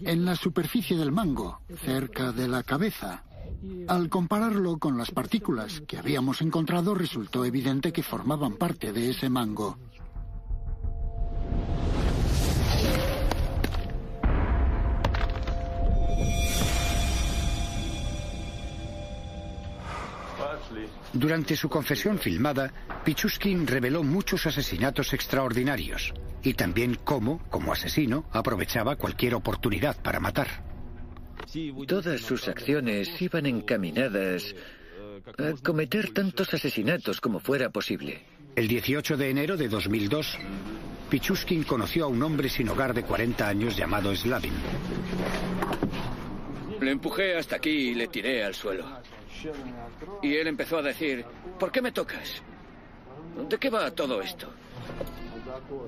en 0.00 0.24
la 0.24 0.36
superficie 0.36 0.96
del 0.96 1.10
mango, 1.10 1.60
cerca 1.84 2.30
de 2.30 2.46
la 2.46 2.62
cabeza. 2.62 3.24
Al 3.88 4.08
compararlo 4.08 4.78
con 4.78 4.96
las 4.96 5.10
partículas 5.10 5.82
que 5.86 5.98
habíamos 5.98 6.40
encontrado, 6.40 6.94
resultó 6.94 7.44
evidente 7.44 7.92
que 7.92 8.02
formaban 8.02 8.54
parte 8.54 8.92
de 8.92 9.10
ese 9.10 9.28
mango. 9.28 9.76
Durante 21.12 21.56
su 21.56 21.68
confesión 21.68 22.18
filmada, 22.18 22.72
Pichuskin 23.04 23.66
reveló 23.66 24.02
muchos 24.02 24.46
asesinatos 24.46 25.12
extraordinarios 25.12 26.12
y 26.42 26.54
también 26.54 26.98
cómo, 27.04 27.40
como 27.50 27.72
asesino, 27.72 28.24
aprovechaba 28.32 28.96
cualquier 28.96 29.34
oportunidad 29.34 30.00
para 30.02 30.20
matar. 30.20 30.48
Todas 31.86 32.20
sus 32.20 32.48
acciones 32.48 33.20
iban 33.20 33.46
encaminadas 33.46 34.54
a 35.38 35.52
cometer 35.62 36.12
tantos 36.12 36.52
asesinatos 36.52 37.20
como 37.20 37.38
fuera 37.38 37.70
posible. 37.70 38.24
El 38.56 38.68
18 38.68 39.16
de 39.16 39.30
enero 39.30 39.56
de 39.56 39.68
2002, 39.68 40.38
Pichuskin 41.10 41.64
conoció 41.64 42.04
a 42.04 42.08
un 42.08 42.22
hombre 42.22 42.48
sin 42.48 42.68
hogar 42.68 42.94
de 42.94 43.02
40 43.02 43.48
años 43.48 43.76
llamado 43.76 44.14
Slavin. 44.14 44.54
Le 46.80 46.90
empujé 46.90 47.36
hasta 47.36 47.56
aquí 47.56 47.70
y 47.70 47.94
le 47.94 48.08
tiré 48.08 48.44
al 48.44 48.54
suelo. 48.54 48.84
Y 50.22 50.36
él 50.36 50.46
empezó 50.46 50.78
a 50.78 50.82
decir, 50.82 51.24
¿por 51.58 51.70
qué 51.70 51.82
me 51.82 51.92
tocas? 51.92 52.42
¿De 53.48 53.58
qué 53.58 53.70
va 53.70 53.90
todo 53.90 54.20
esto? 54.20 54.48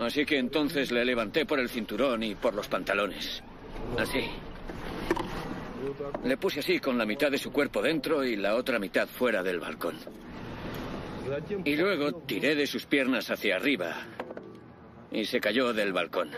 Así 0.00 0.24
que 0.24 0.38
entonces 0.38 0.90
le 0.90 1.04
levanté 1.04 1.46
por 1.46 1.58
el 1.58 1.68
cinturón 1.68 2.22
y 2.22 2.34
por 2.34 2.54
los 2.54 2.68
pantalones. 2.68 3.42
Así. 3.98 4.24
Le 6.24 6.36
puse 6.36 6.60
así 6.60 6.78
con 6.80 6.98
la 6.98 7.06
mitad 7.06 7.30
de 7.30 7.38
su 7.38 7.52
cuerpo 7.52 7.80
dentro 7.80 8.24
y 8.24 8.36
la 8.36 8.56
otra 8.56 8.78
mitad 8.78 9.06
fuera 9.06 9.42
del 9.42 9.60
balcón. 9.60 9.96
Y 11.64 11.76
luego 11.76 12.12
tiré 12.22 12.54
de 12.54 12.66
sus 12.66 12.86
piernas 12.86 13.30
hacia 13.30 13.56
arriba 13.56 13.96
y 15.10 15.24
se 15.24 15.40
cayó 15.40 15.72
del 15.72 15.92
balcón. 15.92 16.30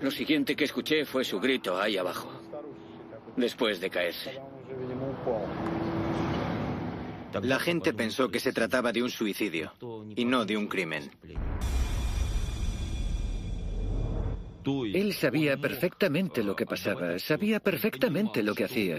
Lo 0.00 0.10
siguiente 0.10 0.54
que 0.54 0.64
escuché 0.64 1.04
fue 1.04 1.24
su 1.24 1.40
grito 1.40 1.80
ahí 1.80 1.96
abajo, 1.96 2.30
después 3.36 3.80
de 3.80 3.90
caerse. 3.90 4.40
La 7.42 7.58
gente 7.58 7.92
pensó 7.92 8.28
que 8.28 8.40
se 8.40 8.52
trataba 8.52 8.92
de 8.92 9.02
un 9.02 9.10
suicidio 9.10 9.72
y 10.14 10.24
no 10.24 10.44
de 10.44 10.56
un 10.56 10.66
crimen. 10.66 11.10
Él 14.66 15.12
sabía 15.12 15.56
perfectamente 15.58 16.42
lo 16.42 16.56
que 16.56 16.64
pasaba, 16.64 17.18
sabía 17.18 17.60
perfectamente 17.60 18.42
lo 18.42 18.54
que 18.54 18.64
hacía. 18.64 18.96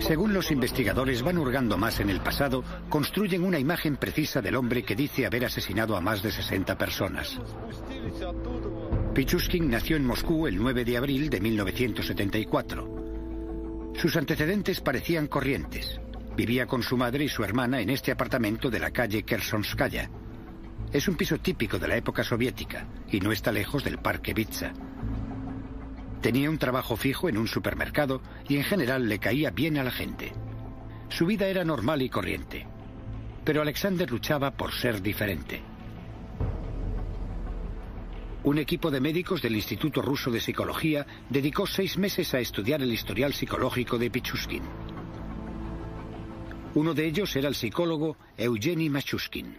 Según 0.00 0.32
los 0.32 0.50
investigadores 0.50 1.22
van 1.22 1.38
hurgando 1.38 1.76
más 1.76 2.00
en 2.00 2.10
el 2.10 2.20
pasado, 2.20 2.62
construyen 2.88 3.42
una 3.42 3.58
imagen 3.58 3.96
precisa 3.96 4.40
del 4.40 4.56
hombre 4.56 4.82
que 4.82 4.94
dice 4.94 5.26
haber 5.26 5.44
asesinado 5.44 5.96
a 5.96 6.00
más 6.00 6.22
de 6.22 6.30
60 6.30 6.78
personas. 6.78 7.40
Pichuskin 9.14 9.70
nació 9.70 9.96
en 9.96 10.04
Moscú 10.04 10.46
el 10.48 10.56
9 10.56 10.84
de 10.84 10.96
abril 10.96 11.30
de 11.30 11.40
1974. 11.40 13.92
Sus 13.94 14.16
antecedentes 14.16 14.80
parecían 14.80 15.28
corrientes. 15.28 16.00
Vivía 16.36 16.66
con 16.66 16.82
su 16.82 16.96
madre 16.96 17.22
y 17.22 17.28
su 17.28 17.44
hermana 17.44 17.80
en 17.80 17.90
este 17.90 18.10
apartamento 18.10 18.70
de 18.70 18.80
la 18.80 18.90
calle 18.90 19.22
Kersonskaya. 19.22 20.10
Es 20.92 21.06
un 21.06 21.14
piso 21.14 21.38
típico 21.38 21.78
de 21.78 21.86
la 21.86 21.96
época 21.96 22.24
soviética 22.24 22.88
y 23.08 23.20
no 23.20 23.30
está 23.30 23.52
lejos 23.52 23.84
del 23.84 23.98
Parque 23.98 24.34
Vitsa. 24.34 24.72
Tenía 26.20 26.50
un 26.50 26.58
trabajo 26.58 26.96
fijo 26.96 27.28
en 27.28 27.38
un 27.38 27.46
supermercado 27.46 28.20
y 28.48 28.56
en 28.56 28.64
general 28.64 29.08
le 29.08 29.20
caía 29.20 29.50
bien 29.50 29.78
a 29.78 29.84
la 29.84 29.92
gente. 29.92 30.32
Su 31.08 31.26
vida 31.26 31.46
era 31.46 31.64
normal 31.64 32.02
y 32.02 32.08
corriente. 32.08 32.66
Pero 33.44 33.62
Alexander 33.62 34.10
luchaba 34.10 34.56
por 34.56 34.72
ser 34.72 35.00
diferente. 35.00 35.62
Un 38.44 38.58
equipo 38.58 38.90
de 38.90 39.00
médicos 39.00 39.40
del 39.40 39.56
Instituto 39.56 40.02
Ruso 40.02 40.30
de 40.30 40.38
Psicología 40.38 41.06
dedicó 41.30 41.66
seis 41.66 41.96
meses 41.96 42.34
a 42.34 42.40
estudiar 42.40 42.82
el 42.82 42.92
historial 42.92 43.32
psicológico 43.32 43.96
de 43.96 44.10
Pichuskin. 44.10 44.62
Uno 46.74 46.92
de 46.92 47.06
ellos 47.06 47.34
era 47.36 47.48
el 47.48 47.54
psicólogo 47.54 48.18
Eugeni 48.36 48.90
Machushkin. 48.90 49.56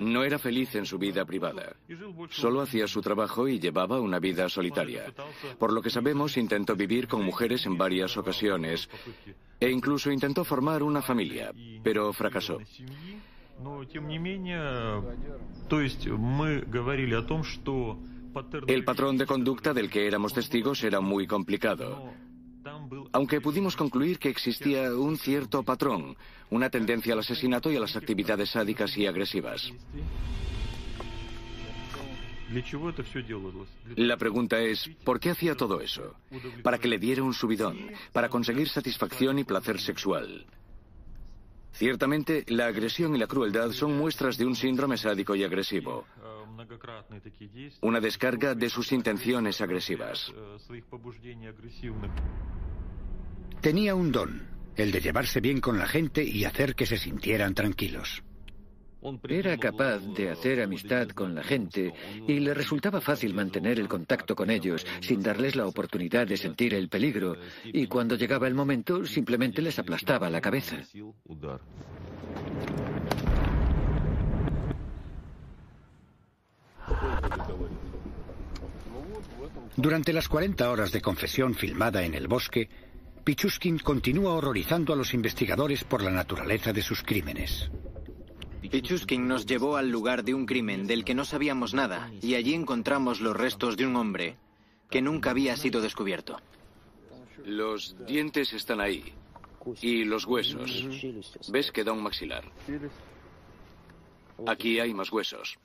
No 0.00 0.24
era 0.24 0.38
feliz 0.38 0.74
en 0.74 0.86
su 0.86 0.98
vida 0.98 1.24
privada. 1.24 1.76
Solo 2.30 2.60
hacía 2.62 2.88
su 2.88 3.00
trabajo 3.00 3.46
y 3.46 3.60
llevaba 3.60 4.00
una 4.00 4.18
vida 4.18 4.48
solitaria. 4.48 5.12
Por 5.60 5.72
lo 5.72 5.80
que 5.80 5.90
sabemos, 5.90 6.36
intentó 6.36 6.74
vivir 6.74 7.06
con 7.06 7.24
mujeres 7.24 7.66
en 7.66 7.78
varias 7.78 8.16
ocasiones 8.16 8.88
e 9.60 9.70
incluso 9.70 10.10
intentó 10.10 10.44
formar 10.44 10.82
una 10.82 11.02
familia, 11.02 11.52
pero 11.84 12.12
fracasó. 12.12 12.58
El 18.66 18.84
patrón 18.84 19.18
de 19.18 19.26
conducta 19.26 19.74
del 19.74 19.90
que 19.90 20.06
éramos 20.06 20.32
testigos 20.32 20.82
era 20.84 21.00
muy 21.00 21.26
complicado. 21.26 22.12
Aunque 23.12 23.40
pudimos 23.40 23.76
concluir 23.76 24.18
que 24.18 24.28
existía 24.28 24.94
un 24.94 25.16
cierto 25.18 25.62
patrón, 25.62 26.16
una 26.50 26.70
tendencia 26.70 27.12
al 27.12 27.20
asesinato 27.20 27.70
y 27.70 27.76
a 27.76 27.80
las 27.80 27.96
actividades 27.96 28.50
sádicas 28.50 28.96
y 28.96 29.06
agresivas. 29.06 29.72
La 33.96 34.16
pregunta 34.16 34.60
es, 34.60 34.90
¿por 35.04 35.18
qué 35.18 35.30
hacía 35.30 35.56
todo 35.56 35.80
eso? 35.80 36.14
Para 36.62 36.78
que 36.78 36.88
le 36.88 36.98
diera 36.98 37.22
un 37.22 37.32
subidón, 37.32 37.78
para 38.12 38.28
conseguir 38.28 38.68
satisfacción 38.68 39.38
y 39.38 39.44
placer 39.44 39.80
sexual. 39.80 40.46
Ciertamente, 41.72 42.44
la 42.48 42.66
agresión 42.66 43.16
y 43.16 43.18
la 43.18 43.26
crueldad 43.26 43.70
son 43.72 43.96
muestras 43.96 44.36
de 44.36 44.44
un 44.44 44.54
síndrome 44.54 44.96
sádico 44.96 45.34
y 45.34 45.42
agresivo. 45.42 46.04
Una 47.80 48.00
descarga 48.00 48.54
de 48.54 48.68
sus 48.68 48.92
intenciones 48.92 49.60
agresivas. 49.60 50.32
Tenía 53.60 53.94
un 53.94 54.12
don, 54.12 54.48
el 54.76 54.92
de 54.92 55.00
llevarse 55.00 55.40
bien 55.40 55.60
con 55.60 55.78
la 55.78 55.86
gente 55.86 56.22
y 56.24 56.44
hacer 56.44 56.74
que 56.74 56.86
se 56.86 56.98
sintieran 56.98 57.54
tranquilos. 57.54 58.22
Era 59.28 59.56
capaz 59.56 59.98
de 60.14 60.30
hacer 60.30 60.62
amistad 60.62 61.08
con 61.08 61.34
la 61.34 61.42
gente 61.42 61.92
y 62.28 62.38
le 62.38 62.54
resultaba 62.54 63.00
fácil 63.00 63.34
mantener 63.34 63.80
el 63.80 63.88
contacto 63.88 64.36
con 64.36 64.48
ellos 64.48 64.86
sin 65.00 65.22
darles 65.22 65.56
la 65.56 65.66
oportunidad 65.66 66.26
de 66.26 66.36
sentir 66.36 66.72
el 66.74 66.88
peligro 66.88 67.36
y 67.64 67.88
cuando 67.88 68.14
llegaba 68.14 68.46
el 68.46 68.54
momento 68.54 69.04
simplemente 69.04 69.60
les 69.60 69.78
aplastaba 69.80 70.30
la 70.30 70.40
cabeza. 70.40 70.76
Durante 79.76 80.12
las 80.12 80.28
40 80.28 80.70
horas 80.70 80.92
de 80.92 81.00
confesión 81.00 81.54
filmada 81.54 82.04
en 82.04 82.14
el 82.14 82.28
bosque, 82.28 82.68
Pichuskin 83.24 83.78
continúa 83.78 84.34
horrorizando 84.34 84.92
a 84.92 84.96
los 84.96 85.12
investigadores 85.12 85.82
por 85.82 86.02
la 86.02 86.10
naturaleza 86.10 86.72
de 86.72 86.82
sus 86.82 87.02
crímenes. 87.02 87.70
Pichuskin 88.70 89.26
nos 89.26 89.46
llevó 89.46 89.76
al 89.76 89.90
lugar 89.90 90.24
de 90.24 90.34
un 90.34 90.46
crimen 90.46 90.86
del 90.86 91.04
que 91.04 91.14
no 91.14 91.24
sabíamos 91.24 91.74
nada 91.74 92.10
y 92.20 92.34
allí 92.34 92.54
encontramos 92.54 93.20
los 93.20 93.36
restos 93.36 93.76
de 93.76 93.86
un 93.86 93.96
hombre 93.96 94.36
que 94.90 95.02
nunca 95.02 95.30
había 95.30 95.56
sido 95.56 95.80
descubierto. 95.80 96.40
Los 97.44 97.96
dientes 98.06 98.52
están 98.52 98.80
ahí. 98.80 99.12
Y 99.80 100.04
los 100.04 100.26
huesos. 100.26 100.86
¿Ves 101.48 101.70
que 101.70 101.84
da 101.84 101.92
un 101.92 102.02
maxilar? 102.02 102.44
Aquí 104.46 104.80
hay 104.80 104.92
más 104.92 105.12
huesos. 105.12 105.58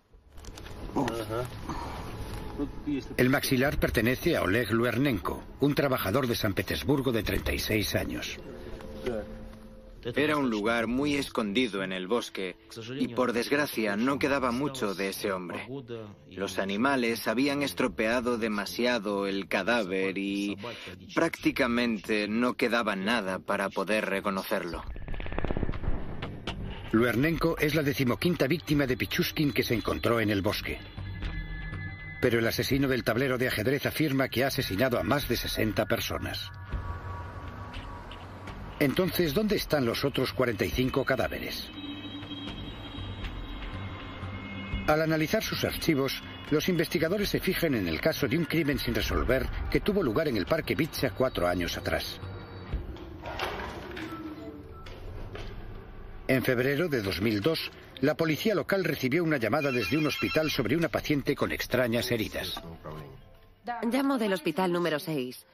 El 3.18 3.30
maxilar 3.30 3.80
pertenece 3.80 4.36
a 4.36 4.44
Oleg 4.44 4.72
Luernenko, 4.72 5.44
un 5.60 5.76
trabajador 5.76 6.28
de 6.28 6.36
San 6.36 6.54
Petersburgo 6.54 7.12
de 7.12 7.24
36 7.24 7.96
años. 7.96 8.38
Era 10.16 10.38
un 10.38 10.50
lugar 10.50 10.88
muy 10.88 11.16
escondido 11.16 11.84
en 11.84 11.92
el 11.92 12.08
bosque 12.08 12.56
y 12.98 13.10
por 13.10 13.34
desgracia 13.34 13.96
no 13.96 14.20
quedaba 14.20 14.52
mucho 14.52 14.94
de 14.94 15.10
ese 15.10 15.32
hombre. 15.32 15.68
Los 16.32 16.60
animales 16.60 17.28
habían 17.28 17.64
estropeado 17.64 18.38
demasiado 18.38 19.28
el 19.28 19.48
cadáver 19.48 20.18
y 20.18 20.58
prácticamente 21.14 22.28
no 22.28 22.54
quedaba 22.54 22.96
nada 22.96 23.40
para 23.40 23.70
poder 23.70 24.06
reconocerlo. 24.06 24.84
Luernenko 26.92 27.58
es 27.58 27.76
la 27.76 27.84
decimoquinta 27.84 28.48
víctima 28.48 28.88
de 28.88 28.96
Pichuskin 28.96 29.52
que 29.52 29.64
se 29.64 29.74
encontró 29.74 30.20
en 30.22 30.30
el 30.30 30.42
bosque. 30.42 30.80
Pero 32.22 32.40
el 32.40 32.48
asesino 32.48 32.88
del 32.88 33.04
tablero 33.04 33.38
de 33.38 33.48
ajedrez 33.48 33.86
afirma 33.86 34.30
que 34.30 34.44
ha 34.44 34.48
asesinado 34.48 34.98
a 34.98 35.04
más 35.04 35.28
de 35.28 35.36
60 35.36 35.86
personas. 35.86 36.50
Entonces, 38.80 39.34
¿dónde 39.34 39.56
están 39.56 39.86
los 39.86 40.06
otros 40.06 40.34
45 40.34 41.04
cadáveres? 41.04 41.70
Al 44.88 45.02
analizar 45.02 45.44
sus 45.44 45.66
archivos, 45.66 46.22
los 46.52 46.70
investigadores 46.70 47.30
se 47.30 47.40
fijan 47.40 47.76
en 47.76 47.88
el 47.88 48.00
caso 48.00 48.28
de 48.28 48.38
un 48.38 48.46
crimen 48.46 48.80
sin 48.80 48.96
resolver 48.96 49.48
que 49.70 49.82
tuvo 49.82 50.02
lugar 50.02 50.28
en 50.28 50.38
el 50.38 50.46
Parque 50.46 50.76
Bitsa 50.76 51.10
cuatro 51.10 51.48
años 51.48 51.78
atrás. 51.78 52.20
En 56.28 56.44
febrero 56.44 56.88
de 56.88 57.02
2002, 57.02 57.72
la 58.02 58.16
policía 58.16 58.54
local 58.54 58.84
recibió 58.84 59.24
una 59.24 59.38
llamada 59.38 59.72
desde 59.72 59.98
un 59.98 60.08
hospital 60.08 60.52
sobre 60.52 60.78
una 60.78 60.90
paciente 60.90 61.36
con 61.36 61.52
extrañas 61.52 62.12
heridas. 62.12 62.62
Llamo 63.84 64.18
del 64.18 64.34
hospital 64.34 64.72
número 64.72 65.00
6. 65.00 65.46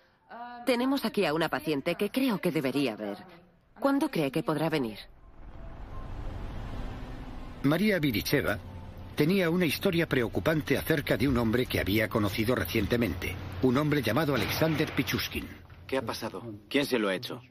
Tenemos 0.65 1.03
aquí 1.03 1.25
a 1.25 1.33
una 1.33 1.49
paciente 1.49 1.95
que 1.95 2.09
creo 2.09 2.39
que 2.39 2.51
debería 2.51 2.95
ver. 2.95 3.17
¿Cuándo 3.79 4.09
cree 4.09 4.31
que 4.31 4.43
podrá 4.43 4.69
venir? 4.69 4.97
María 7.63 7.99
Viricheva 7.99 8.59
tenía 9.15 9.49
una 9.49 9.65
historia 9.65 10.07
preocupante 10.07 10.77
acerca 10.77 11.17
de 11.17 11.27
un 11.27 11.37
hombre 11.37 11.65
que 11.65 11.79
había 11.79 12.07
conocido 12.07 12.55
recientemente, 12.55 13.35
un 13.61 13.77
hombre 13.77 14.01
llamado 14.01 14.35
Alexander 14.35 14.91
Pichuskin. 14.91 15.47
¿Qué 15.85 15.97
ha 15.97 16.01
pasado? 16.01 16.43
¿Quién 16.69 16.85
se 16.85 16.97
lo 16.97 17.09
ha 17.09 17.15
hecho? 17.15 17.41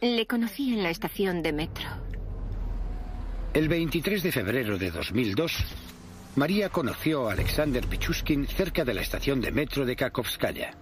Le 0.00 0.26
conocí 0.26 0.72
en 0.72 0.82
la 0.82 0.90
estación 0.90 1.42
de 1.42 1.52
metro. 1.52 1.86
El 3.52 3.68
23 3.68 4.22
de 4.22 4.32
febrero 4.32 4.78
de 4.78 4.90
2002, 4.90 5.64
María 6.36 6.68
conoció 6.68 7.28
a 7.28 7.32
Alexander 7.32 7.86
Pichuskin 7.86 8.46
cerca 8.46 8.84
de 8.84 8.94
la 8.94 9.00
estación 9.00 9.40
de 9.40 9.50
metro 9.50 9.84
de 9.84 9.96
Kakovskaya. 9.96 10.74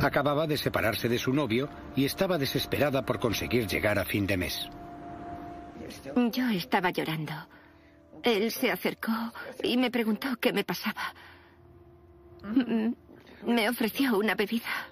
Acababa 0.00 0.46
de 0.46 0.56
separarse 0.56 1.08
de 1.08 1.18
su 1.18 1.32
novio 1.32 1.68
y 1.94 2.04
estaba 2.04 2.36
desesperada 2.36 3.04
por 3.04 3.20
conseguir 3.20 3.68
llegar 3.68 3.98
a 3.98 4.04
fin 4.04 4.26
de 4.26 4.36
mes. 4.36 4.68
Yo 6.32 6.48
estaba 6.48 6.90
llorando. 6.90 7.32
Él 8.22 8.50
se 8.50 8.72
acercó 8.72 9.12
y 9.62 9.76
me 9.76 9.90
preguntó 9.90 10.36
qué 10.40 10.52
me 10.52 10.64
pasaba. 10.64 11.14
Me 13.46 13.68
ofreció 13.68 14.18
una 14.18 14.34
bebida. 14.34 14.88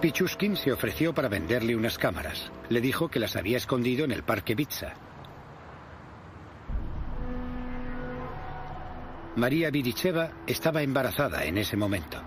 Pichuskin 0.00 0.56
se 0.56 0.70
ofreció 0.70 1.12
para 1.12 1.28
venderle 1.28 1.74
unas 1.74 1.98
cámaras. 1.98 2.52
Le 2.68 2.80
dijo 2.80 3.08
que 3.08 3.18
las 3.18 3.34
había 3.34 3.56
escondido 3.56 4.04
en 4.04 4.12
el 4.12 4.22
parque 4.22 4.54
Bitsa. 4.54 4.94
María 9.38 9.70
Viricheva 9.70 10.32
estaba 10.48 10.82
embarazada 10.82 11.44
en 11.44 11.58
ese 11.58 11.76
momento. 11.76 12.20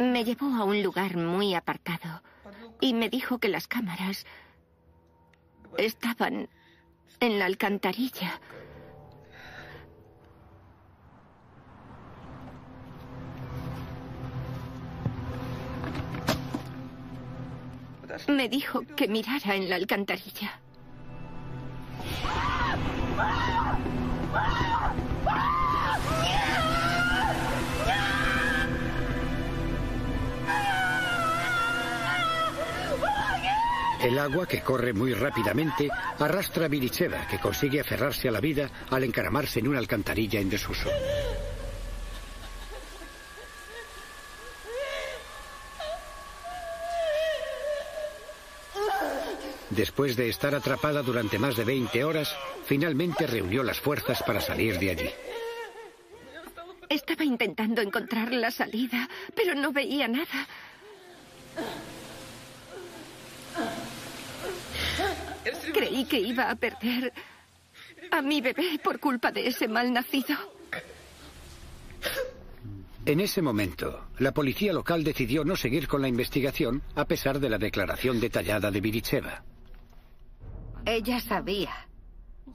Me 0.00 0.24
llevó 0.24 0.46
a 0.46 0.64
un 0.64 0.82
lugar 0.82 1.18
muy 1.18 1.54
apartado 1.54 2.22
y 2.80 2.94
me 2.94 3.10
dijo 3.10 3.38
que 3.38 3.48
las 3.48 3.68
cámaras 3.68 4.24
estaban 5.76 6.48
en 7.20 7.38
la 7.38 7.44
alcantarilla. 7.44 8.40
Me 18.26 18.48
dijo 18.48 18.80
que 18.96 19.06
mirara 19.06 19.54
en 19.54 19.68
la 19.68 19.76
alcantarilla. 19.76 20.62
El 34.02 34.18
agua, 34.18 34.46
que 34.46 34.62
corre 34.62 34.92
muy 34.92 35.14
rápidamente, 35.14 35.88
arrastra 36.18 36.66
a 36.66 36.68
Viricheva, 36.68 37.26
que 37.28 37.38
consigue 37.38 37.80
aferrarse 37.80 38.28
a 38.28 38.32
la 38.32 38.40
vida 38.40 38.68
al 38.90 39.04
encaramarse 39.04 39.60
en 39.60 39.68
una 39.68 39.78
alcantarilla 39.78 40.40
en 40.40 40.50
desuso. 40.50 40.90
Después 49.76 50.16
de 50.16 50.28
estar 50.28 50.54
atrapada 50.54 51.02
durante 51.02 51.38
más 51.38 51.56
de 51.56 51.64
20 51.64 52.04
horas, 52.04 52.36
finalmente 52.66 53.26
reunió 53.26 53.62
las 53.62 53.80
fuerzas 53.80 54.22
para 54.22 54.40
salir 54.40 54.78
de 54.78 54.90
allí. 54.90 55.10
Estaba 56.90 57.24
intentando 57.24 57.80
encontrar 57.80 58.34
la 58.34 58.50
salida, 58.50 59.08
pero 59.34 59.54
no 59.54 59.72
veía 59.72 60.08
nada. 60.08 60.46
Creí 65.72 66.04
que 66.04 66.20
iba 66.20 66.50
a 66.50 66.54
perder 66.54 67.10
a 68.10 68.20
mi 68.20 68.42
bebé 68.42 68.78
por 68.84 69.00
culpa 69.00 69.32
de 69.32 69.46
ese 69.46 69.68
mal 69.68 69.90
nacido. 69.90 70.36
En 73.06 73.20
ese 73.20 73.40
momento, 73.40 74.08
la 74.18 74.32
policía 74.32 74.74
local 74.74 75.02
decidió 75.02 75.44
no 75.44 75.56
seguir 75.56 75.88
con 75.88 76.02
la 76.02 76.08
investigación 76.08 76.82
a 76.94 77.06
pesar 77.06 77.40
de 77.40 77.48
la 77.48 77.56
declaración 77.56 78.20
detallada 78.20 78.70
de 78.70 78.80
Viricheva. 78.82 79.44
Ella 80.84 81.20
sabía 81.20 81.70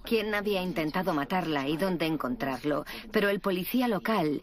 quién 0.03 0.35
había 0.35 0.61
intentado 0.61 1.13
matarla 1.13 1.67
y 1.67 1.77
dónde 1.77 2.05
encontrarlo, 2.05 2.83
pero 3.11 3.29
el 3.29 3.39
policía 3.39 3.87
local 3.87 4.41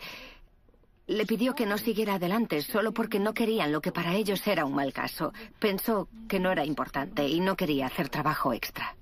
le 1.07 1.27
pidió 1.27 1.55
que 1.55 1.67
no 1.67 1.77
siguiera 1.77 2.15
adelante 2.15 2.63
solo 2.63 2.93
porque 2.93 3.19
no 3.19 3.35
querían 3.35 3.73
lo 3.73 3.83
que 3.83 3.93
para 3.93 4.15
ellos 4.15 4.47
era 4.47 4.65
un 4.65 4.75
mal 4.75 4.95
caso. 4.95 5.35
Pensó 5.59 6.09
que 6.29 6.41
no 6.41 6.51
era 6.51 6.65
importante 6.65 7.29
y 7.29 7.41
no 7.41 7.57
quería 7.57 7.87
hacer 7.87 8.09
trabajo 8.09 8.55
extra. 8.55 8.97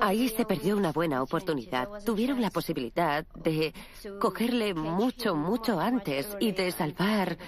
Ahí 0.00 0.28
se 0.28 0.44
perdió 0.44 0.76
una 0.76 0.90
buena 0.90 1.22
oportunidad. 1.22 1.88
Tuvieron 2.04 2.40
la 2.40 2.50
posibilidad 2.50 3.24
de 3.36 3.72
cogerle 4.20 4.74
mucho, 4.74 5.36
mucho 5.36 5.78
antes 5.78 6.36
y 6.40 6.50
de 6.50 6.72
salvar 6.72 7.38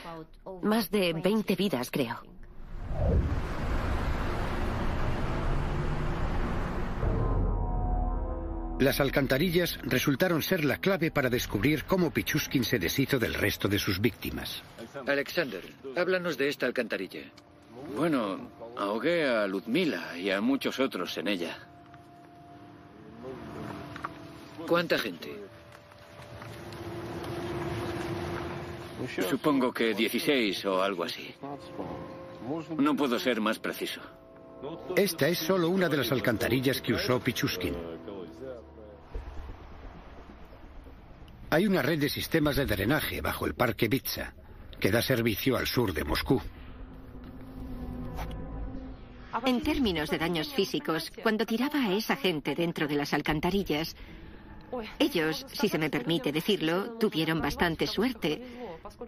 más 0.62 0.93
de 0.93 1.12
20 1.12 1.57
vidas, 1.57 1.91
creo. 1.91 2.20
Las 8.81 8.99
alcantarillas 8.99 9.78
resultaron 9.83 10.41
ser 10.41 10.64
la 10.64 10.78
clave 10.78 11.11
para 11.11 11.28
descubrir 11.28 11.85
cómo 11.85 12.11
Pichuskin 12.11 12.64
se 12.64 12.78
deshizo 12.78 13.18
del 13.18 13.35
resto 13.35 13.68
de 13.68 13.78
sus 13.78 14.01
víctimas. 14.01 14.62
Alexander, 15.07 15.62
háblanos 15.97 16.39
de 16.39 16.49
esta 16.49 16.64
alcantarilla. 16.64 17.20
Bueno, 17.95 18.51
ahogué 18.78 19.28
a 19.28 19.47
Ludmila 19.47 20.16
y 20.16 20.31
a 20.31 20.41
muchos 20.41 20.81
otros 20.81 21.18
en 21.18 21.28
ella. 21.28 21.59
¿Cuánta 24.66 24.99
gente? 24.99 25.31
Supongo 29.28 29.74
que 29.74 29.93
16 29.93 30.64
o 30.64 30.83
algo 30.83 31.05
así. 31.05 31.35
No 32.78 32.97
puedo 32.97 33.18
ser 33.18 33.43
más 33.43 33.59
preciso. 33.59 34.01
Esta 34.97 35.28
es 35.28 35.39
solo 35.39 35.68
una 35.68 35.91
de 35.91 35.99
las 35.99 36.12
alcantarillas 36.12 36.81
que 36.81 36.95
usó 36.95 37.20
Pichuskin. 37.20 37.74
Hay 41.53 41.66
una 41.66 41.82
red 41.82 41.98
de 41.98 42.09
sistemas 42.09 42.55
de 42.55 42.64
drenaje 42.64 43.20
bajo 43.20 43.44
el 43.44 43.55
parque 43.55 43.88
Bitsa, 43.88 44.34
que 44.78 44.92
da 44.92 45.03
servicio 45.03 45.57
al 45.57 45.66
sur 45.66 45.92
de 45.92 46.05
Moscú. 46.05 46.40
En 49.44 49.61
términos 49.61 50.11
de 50.11 50.18
daños 50.18 50.55
físicos, 50.55 51.11
cuando 51.24 51.44
tiraba 51.44 51.80
a 51.80 51.92
esa 51.92 52.14
gente 52.14 52.55
dentro 52.55 52.86
de 52.86 52.94
las 52.94 53.12
alcantarillas, 53.14 53.96
ellos, 55.01 55.44
si 55.53 55.68
se 55.68 55.78
me 55.78 55.90
permite 55.90 56.30
decirlo, 56.30 56.92
tuvieron 56.98 57.40
bastante 57.40 57.88
suerte, 57.88 58.40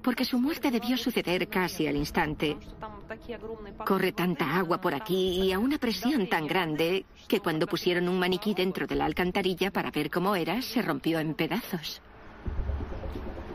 porque 0.03 0.24
su 0.24 0.40
muerte 0.40 0.72
debió 0.72 0.97
suceder 0.97 1.47
casi 1.47 1.86
al 1.86 1.95
instante. 1.95 2.57
Corre 3.86 4.11
tanta 4.11 4.57
agua 4.57 4.80
por 4.80 4.95
aquí 4.95 5.43
y 5.45 5.53
a 5.53 5.61
una 5.61 5.78
presión 5.78 6.28
tan 6.28 6.49
grande 6.49 7.05
que 7.28 7.38
cuando 7.38 7.68
pusieron 7.68 8.09
un 8.09 8.18
maniquí 8.18 8.53
dentro 8.53 8.88
de 8.88 8.97
la 8.97 9.05
alcantarilla 9.05 9.70
para 9.70 9.93
ver 9.93 10.11
cómo 10.11 10.34
era, 10.34 10.61
se 10.61 10.82
rompió 10.82 11.20
en 11.20 11.34
pedazos. 11.34 12.03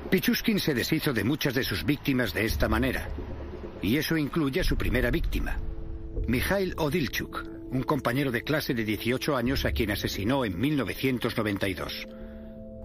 Pichuskin 0.09 0.59
se 0.59 0.73
deshizo 0.73 1.11
de 1.13 1.23
muchas 1.23 1.53
de 1.53 1.63
sus 1.63 1.83
víctimas 1.83 2.33
de 2.33 2.45
esta 2.45 2.69
manera. 2.69 3.09
Y 3.81 3.97
eso 3.97 4.17
incluye 4.17 4.61
a 4.61 4.63
su 4.63 4.77
primera 4.77 5.11
víctima, 5.11 5.57
Mikhail 6.27 6.73
Odilchuk, 6.77 7.43
un 7.71 7.83
compañero 7.83 8.31
de 8.31 8.41
clase 8.41 8.73
de 8.73 8.83
18 8.83 9.35
años 9.35 9.65
a 9.65 9.71
quien 9.71 9.91
asesinó 9.91 10.45
en 10.45 10.57
1992. 10.57 12.07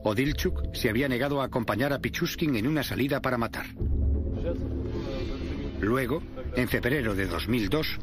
Odilchuk 0.04 0.74
se 0.74 0.90
había 0.90 1.08
negado 1.08 1.40
a 1.40 1.44
acompañar 1.44 1.92
a 1.92 2.00
Pichuskin 2.00 2.56
en 2.56 2.66
una 2.66 2.82
salida 2.82 3.22
para 3.22 3.38
matar. 3.38 3.66
Luego, 5.80 6.22
en 6.56 6.68
febrero 6.68 7.14
de 7.14 7.26
2002, 7.26 7.98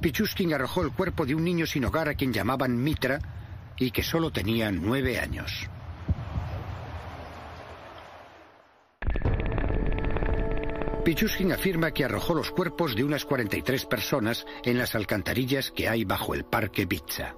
Pichuskin 0.00 0.52
arrojó 0.52 0.82
el 0.82 0.92
cuerpo 0.92 1.24
de 1.24 1.34
un 1.34 1.44
niño 1.44 1.66
sin 1.66 1.84
hogar 1.86 2.08
a 2.08 2.14
quien 2.14 2.32
llamaban 2.32 2.82
Mitra 2.82 3.18
y 3.78 3.90
que 3.90 4.02
solo 4.02 4.30
tenía 4.30 4.70
nueve 4.70 5.18
años. 5.18 5.68
Pichuskin 11.04 11.52
afirma 11.52 11.90
que 11.90 12.04
arrojó 12.04 12.32
los 12.32 12.50
cuerpos 12.50 12.96
de 12.96 13.04
unas 13.04 13.26
43 13.26 13.84
personas 13.84 14.46
en 14.64 14.78
las 14.78 14.94
alcantarillas 14.94 15.70
que 15.70 15.86
hay 15.86 16.04
bajo 16.04 16.34
el 16.34 16.44
parque 16.44 16.86
Bitsa. 16.86 17.36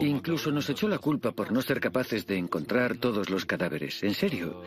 Incluso 0.00 0.52
nos 0.52 0.68
echó 0.68 0.86
la 0.86 0.98
culpa 0.98 1.32
por 1.32 1.50
no 1.50 1.62
ser 1.62 1.80
capaces 1.80 2.26
de 2.26 2.36
encontrar 2.36 2.98
todos 2.98 3.30
los 3.30 3.46
cadáveres. 3.46 4.02
En 4.02 4.12
serio. 4.12 4.62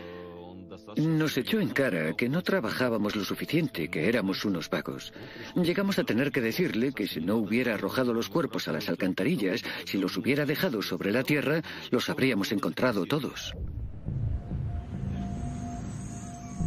Nos 0.96 1.38
echó 1.38 1.60
en 1.60 1.70
cara 1.70 2.14
que 2.14 2.28
no 2.28 2.42
trabajábamos 2.42 3.16
lo 3.16 3.24
suficiente, 3.24 3.90
que 3.90 4.10
éramos 4.10 4.44
unos 4.44 4.68
vagos. 4.70 5.14
Llegamos 5.56 6.00
a 6.00 6.06
tener 6.06 6.32
que 6.32 6.42
decirle 6.42 6.92
que 6.92 7.08
si 7.08 7.22
no 7.22 7.36
hubiera 7.36 7.76
arrojado 7.76 8.14
los 8.14 8.30
cuerpos 8.30 8.68
a 8.68 8.72
las 8.72 8.90
alcantarillas, 8.90 9.64
si 9.86 10.00
los 10.00 10.18
hubiera 10.18 10.46
dejado 10.46 10.82
sobre 10.82 11.12
la 11.12 11.24
tierra, 11.24 11.62
los 11.92 12.10
habríamos 12.10 12.52
encontrado 12.52 13.06
todos. 13.06 13.54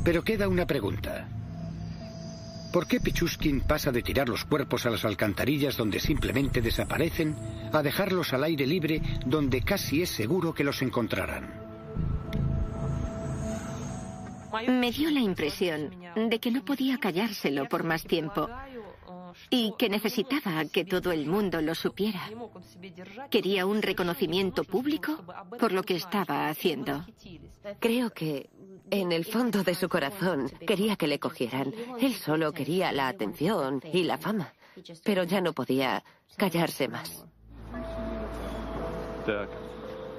Pero 0.05 0.23
queda 0.23 0.49
una 0.49 0.67
pregunta. 0.67 1.29
¿Por 2.73 2.87
qué 2.87 3.01
Pichuskin 3.01 3.63
pasa 3.63 3.91
de 3.91 4.03
tirar 4.03 4.29
los 4.29 4.45
cuerpos 4.45 4.87
a 4.87 4.91
las 4.91 5.05
alcantarillas 5.05 5.77
donde 5.77 5.99
simplemente 5.99 6.61
desaparecen 6.61 7.35
a 7.73 7.83
dejarlos 7.83 8.33
al 8.33 8.45
aire 8.45 8.67
libre 8.67 9.03
donde 9.27 9.63
casi 9.63 10.03
es 10.03 10.11
seguro 10.11 10.55
que 10.55 10.65
los 10.65 10.81
encontrarán? 10.83 11.61
Me 14.69 14.91
dio 14.91 15.11
la 15.11 15.21
impresión 15.21 15.91
de 16.17 16.39
que 16.39 16.51
no 16.51 16.65
podía 16.65 16.99
callárselo 16.99 17.69
por 17.69 17.85
más 17.85 18.05
tiempo 18.05 18.49
y 19.49 19.75
que 19.79 19.89
necesitaba 19.89 20.65
que 20.67 20.85
todo 20.85 21.13
el 21.13 21.27
mundo 21.27 21.61
lo 21.61 21.75
supiera. 21.75 22.29
Quería 23.31 23.67
un 23.67 23.83
reconocimiento 23.83 24.65
público 24.65 25.25
por 25.59 25.73
lo 25.73 25.83
que 25.83 25.97
estaba 25.97 26.49
haciendo. 26.49 27.07
Creo 27.79 28.11
que 28.11 28.51
en 28.91 29.13
el 29.13 29.25
fondo 29.25 29.63
de 29.63 29.75
su 29.75 29.89
corazón 29.89 30.51
quería 30.67 30.97
que 30.97 31.07
le 31.07 31.19
cogieran. 31.19 31.73
Él 32.01 32.15
solo 32.15 32.53
quería 32.53 32.93
la 32.93 33.09
atención 33.09 33.81
y 33.93 34.03
la 34.03 34.19
fama, 34.19 34.53
pero 35.05 35.25
ya 35.25 35.41
no 35.41 35.53
podía 35.53 36.03
callarse 36.37 36.89
más. 36.89 37.25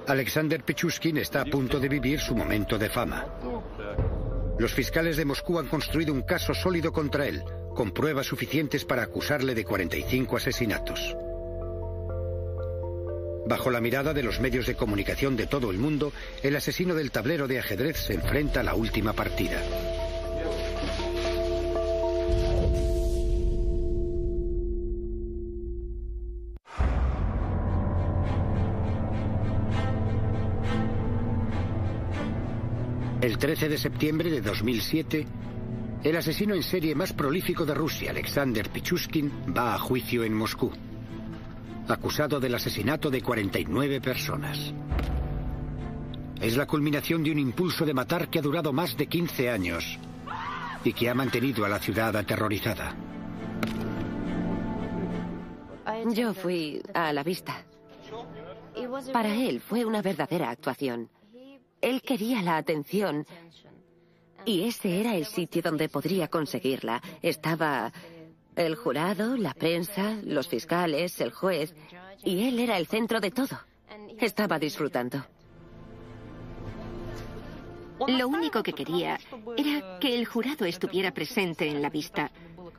Alexander 0.06 0.64
Pichuskin 0.64 1.18
está 1.18 1.42
a 1.42 1.44
punto 1.44 1.78
de 1.78 1.88
vivir 1.88 2.18
su 2.18 2.34
momento 2.34 2.78
de 2.78 2.88
fama. 2.88 3.26
Los 4.58 4.72
fiscales 4.72 5.16
de 5.16 5.24
Moscú 5.24 5.58
han 5.58 5.68
construido 5.68 6.12
un 6.12 6.22
caso 6.22 6.54
sólido 6.54 6.92
contra 6.92 7.26
él, 7.26 7.42
con 7.74 7.92
pruebas 7.92 8.26
suficientes 8.26 8.84
para 8.84 9.02
acusarle 9.02 9.54
de 9.54 9.64
45 9.64 10.36
asesinatos. 10.36 11.16
Bajo 13.46 13.70
la 13.70 13.80
mirada 13.80 14.14
de 14.14 14.22
los 14.22 14.40
medios 14.40 14.66
de 14.66 14.76
comunicación 14.76 15.36
de 15.36 15.46
todo 15.46 15.70
el 15.70 15.78
mundo, 15.78 16.12
el 16.42 16.56
asesino 16.56 16.94
del 16.94 17.10
tablero 17.10 17.48
de 17.48 17.58
ajedrez 17.58 17.96
se 17.96 18.14
enfrenta 18.14 18.60
a 18.60 18.62
la 18.62 18.74
última 18.74 19.12
partida. 19.12 19.60
El 33.20 33.38
13 33.38 33.68
de 33.68 33.78
septiembre 33.78 34.30
de 34.30 34.40
2007, 34.40 35.26
el 36.02 36.16
asesino 36.16 36.54
en 36.54 36.62
serie 36.62 36.94
más 36.94 37.12
prolífico 37.12 37.64
de 37.64 37.74
Rusia, 37.74 38.10
Alexander 38.10 38.68
Pichuskin, 38.68 39.30
va 39.56 39.74
a 39.74 39.78
juicio 39.78 40.24
en 40.24 40.34
Moscú 40.34 40.72
acusado 41.88 42.40
del 42.40 42.54
asesinato 42.54 43.10
de 43.10 43.22
49 43.22 44.00
personas. 44.00 44.72
Es 46.40 46.56
la 46.56 46.66
culminación 46.66 47.22
de 47.22 47.30
un 47.30 47.38
impulso 47.38 47.84
de 47.84 47.94
matar 47.94 48.28
que 48.28 48.38
ha 48.38 48.42
durado 48.42 48.72
más 48.72 48.96
de 48.96 49.06
15 49.06 49.50
años 49.50 49.98
y 50.84 50.92
que 50.92 51.08
ha 51.08 51.14
mantenido 51.14 51.64
a 51.64 51.68
la 51.68 51.78
ciudad 51.78 52.16
aterrorizada. 52.16 52.96
Yo 56.12 56.34
fui 56.34 56.82
a 56.94 57.12
la 57.12 57.22
vista. 57.22 57.64
Para 59.12 59.34
él 59.34 59.60
fue 59.60 59.84
una 59.84 60.02
verdadera 60.02 60.50
actuación. 60.50 61.08
Él 61.80 62.02
quería 62.02 62.42
la 62.42 62.56
atención 62.56 63.26
y 64.44 64.64
ese 64.64 65.00
era 65.00 65.14
el 65.14 65.26
sitio 65.26 65.62
donde 65.62 65.88
podría 65.88 66.28
conseguirla. 66.28 67.02
Estaba 67.22 67.92
el 68.56 68.76
jurado, 68.76 69.36
la 69.36 69.54
prensa, 69.54 70.18
los 70.24 70.48
fiscales, 70.48 71.20
el 71.20 71.32
juez. 71.32 71.74
Y 72.24 72.46
él 72.46 72.58
era 72.58 72.76
el 72.76 72.86
centro 72.86 73.20
de 73.20 73.30
todo. 73.30 73.58
Estaba 74.18 74.58
disfrutando. 74.58 75.24
Lo 78.08 78.28
único 78.28 78.62
que 78.62 78.72
quería 78.72 79.18
era 79.56 79.98
que 80.00 80.18
el 80.18 80.26
jurado 80.26 80.64
estuviera 80.64 81.12
presente 81.12 81.68
en 81.68 81.80
la 81.82 81.90
vista, 81.90 82.32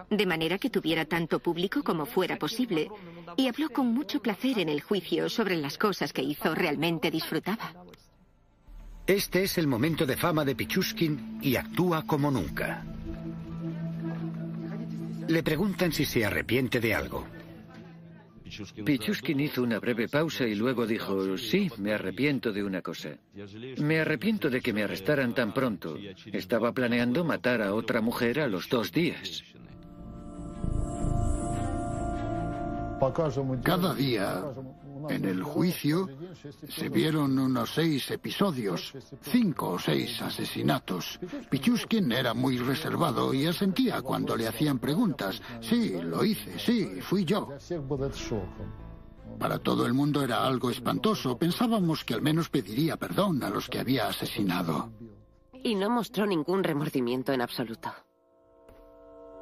de 0.09 0.25
manera 0.25 0.57
que 0.57 0.69
tuviera 0.69 1.05
tanto 1.05 1.39
público 1.39 1.81
como 1.83 2.05
fuera 2.05 2.37
posible, 2.37 2.89
y 3.37 3.47
habló 3.47 3.69
con 3.69 3.87
mucho 3.87 4.21
placer 4.21 4.59
en 4.59 4.69
el 4.69 4.81
juicio 4.81 5.29
sobre 5.29 5.55
las 5.55 5.77
cosas 5.77 6.11
que 6.11 6.23
hizo, 6.23 6.53
realmente 6.53 7.09
disfrutaba. 7.09 7.73
Este 9.05 9.43
es 9.43 9.57
el 9.57 9.67
momento 9.67 10.05
de 10.05 10.15
fama 10.15 10.45
de 10.45 10.55
Pichuskin 10.55 11.39
y 11.41 11.57
actúa 11.57 12.03
como 12.03 12.31
nunca. 12.31 12.85
Le 15.27 15.43
preguntan 15.43 15.91
si 15.91 16.05
se 16.05 16.23
arrepiente 16.23 16.79
de 16.79 16.95
algo. 16.95 17.25
Pichuskin 18.85 19.39
hizo 19.41 19.63
una 19.63 19.79
breve 19.79 20.07
pausa 20.07 20.45
y 20.45 20.55
luego 20.55 20.85
dijo, 20.85 21.37
sí, 21.37 21.69
me 21.79 21.93
arrepiento 21.93 22.53
de 22.53 22.63
una 22.63 22.81
cosa. 22.81 23.09
Me 23.77 23.99
arrepiento 23.99 24.49
de 24.49 24.61
que 24.61 24.71
me 24.71 24.83
arrestaran 24.83 25.33
tan 25.33 25.53
pronto. 25.53 25.97
Estaba 26.31 26.71
planeando 26.71 27.25
matar 27.25 27.61
a 27.61 27.73
otra 27.73 27.99
mujer 27.99 28.39
a 28.39 28.47
los 28.47 28.69
dos 28.69 28.91
días. 28.91 29.43
Cada 33.63 33.93
día, 33.95 34.41
en 35.09 35.25
el 35.25 35.43
juicio, 35.43 36.09
se 36.69 36.89
vieron 36.89 37.37
unos 37.37 37.73
seis 37.73 38.09
episodios, 38.11 38.93
cinco 39.21 39.71
o 39.71 39.79
seis 39.79 40.21
asesinatos. 40.21 41.19
Pichuskin 41.49 42.11
era 42.11 42.33
muy 42.33 42.57
reservado 42.57 43.33
y 43.33 43.45
asentía 43.45 44.01
cuando 44.01 44.35
le 44.35 44.47
hacían 44.47 44.79
preguntas. 44.79 45.41
Sí, 45.61 45.93
lo 46.01 46.23
hice, 46.23 46.59
sí, 46.59 47.01
fui 47.01 47.25
yo. 47.25 47.49
Para 49.39 49.59
todo 49.59 49.85
el 49.85 49.93
mundo 49.93 50.23
era 50.23 50.45
algo 50.45 50.69
espantoso. 50.69 51.37
Pensábamos 51.37 52.03
que 52.03 52.13
al 52.13 52.21
menos 52.21 52.49
pediría 52.49 52.97
perdón 52.97 53.43
a 53.43 53.49
los 53.49 53.69
que 53.69 53.79
había 53.79 54.07
asesinado. 54.07 54.91
Y 55.63 55.75
no 55.75 55.89
mostró 55.89 56.25
ningún 56.25 56.63
remordimiento 56.63 57.31
en 57.31 57.41
absoluto. 57.41 57.91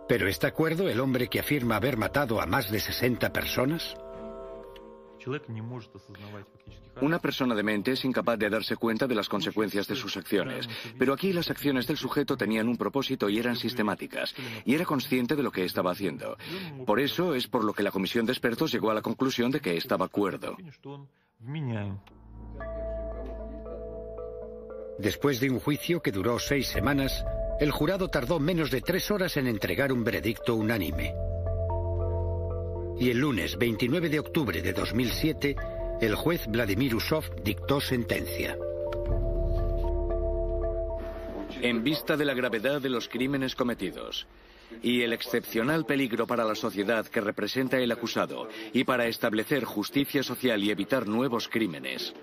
¿Pero 0.07 0.28
está 0.28 0.47
acuerdo 0.47 0.89
el 0.89 0.99
hombre 0.99 1.30
que 1.30 1.39
afirma 1.39 1.78
haber 1.78 1.97
matado 1.97 2.41
a 2.41 2.45
más 2.45 2.70
de 2.70 2.80
60 2.80 3.32
personas? 3.32 3.95
Una 7.01 7.19
persona 7.19 7.55
demente 7.55 7.91
es 7.91 8.05
incapaz 8.05 8.38
de 8.38 8.49
darse 8.49 8.76
cuenta 8.76 9.07
de 9.07 9.15
las 9.15 9.30
consecuencias 9.30 9.88
de 9.88 9.95
sus 9.95 10.17
acciones, 10.17 10.67
pero 10.97 11.13
aquí 11.13 11.34
las 11.34 11.49
acciones 11.49 11.88
del 11.88 11.97
sujeto 11.97 12.38
tenían 12.38 12.67
un 12.67 12.78
propósito 12.78 13.30
y 13.30 13.39
eran 13.39 13.55
sistemáticas, 13.55 14.36
y 14.65 14.76
era 14.76 14.86
consciente 14.86 15.36
de 15.36 15.43
lo 15.43 15.51
que 15.51 15.63
estaba 15.63 15.91
haciendo. 15.91 16.38
Por 16.86 16.99
eso 16.99 17.34
es 17.36 17.47
por 17.47 17.63
lo 17.63 17.74
que 17.74 17.84
la 17.84 17.91
comisión 17.91 18.26
de 18.26 18.34
expertos 18.34 18.72
llegó 18.72 18.91
a 18.91 18.95
la 18.95 19.01
conclusión 19.01 19.51
de 19.51 19.59
que 19.59 19.78
estaba 19.78 20.07
cuerdo. 20.07 20.57
Después 24.99 25.39
de 25.39 25.49
un 25.49 25.59
juicio 25.59 26.01
que 26.01 26.11
duró 26.11 26.38
seis 26.38 26.67
semanas, 26.67 27.26
el 27.59 27.72
jurado 27.72 28.09
tardó 28.09 28.39
menos 28.39 28.69
de 28.69 28.82
tres 28.82 29.09
horas 29.09 29.38
en 29.38 29.47
entregar 29.47 29.91
un 29.91 30.03
veredicto 30.03 30.55
unánime. 30.55 31.15
Y 33.02 33.10
el 33.10 33.18
lunes 33.18 33.58
29 33.58 34.10
de 34.10 34.20
octubre 34.20 34.62
de 34.62 34.74
2007, 34.74 35.56
el 36.02 36.14
juez 36.14 36.45
Vladimir 36.45 36.93
Usov 36.93 37.24
dictó 37.43 37.82
sentencia. 37.82 38.56
En 41.64 41.84
vista 41.84 42.16
de 42.16 42.26
la 42.26 42.36
gravedad 42.36 42.80
de 42.80 42.89
los 42.89 43.10
crímenes 43.10 43.56
cometidos 43.56 44.28
y 44.84 45.02
el 45.02 45.14
excepcional 45.14 45.88
peligro 45.88 46.28
para 46.28 46.45
la 46.45 46.54
sociedad 46.54 47.08
que 47.08 47.22
representa 47.22 47.80
el 47.80 47.91
acusado 47.91 48.47
y 48.72 48.84
para 48.84 49.08
establecer 49.08 49.64
justicia 49.64 50.22
social 50.22 50.64
y 50.64 50.70
evitar 50.70 51.08
nuevos 51.08 51.47
crímenes, 51.47 52.14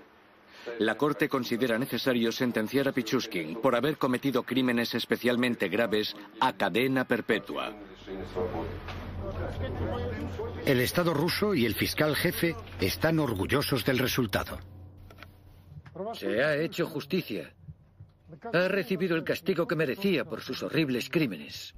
la 0.77 0.95
Corte 0.95 1.27
considera 1.27 1.77
necesario 1.77 2.31
sentenciar 2.31 2.87
a 2.87 2.93
Pichuskin 2.93 3.55
por 3.55 3.75
haber 3.75 3.97
cometido 3.97 4.43
crímenes 4.43 4.95
especialmente 4.95 5.67
graves 5.67 6.15
a 6.39 6.53
cadena 6.55 7.05
perpetua. 7.05 7.75
El 10.65 10.81
Estado 10.81 11.13
ruso 11.13 11.53
y 11.53 11.65
el 11.65 11.75
fiscal 11.75 12.15
jefe 12.15 12.55
están 12.79 13.19
orgullosos 13.19 13.85
del 13.85 13.99
resultado. 13.99 14.59
Se 16.13 16.43
ha 16.43 16.55
hecho 16.55 16.85
justicia. 16.85 17.53
Ha 18.53 18.67
recibido 18.67 19.15
el 19.15 19.23
castigo 19.23 19.67
que 19.67 19.75
merecía 19.75 20.25
por 20.25 20.41
sus 20.41 20.63
horribles 20.63 21.09
crímenes. 21.09 21.75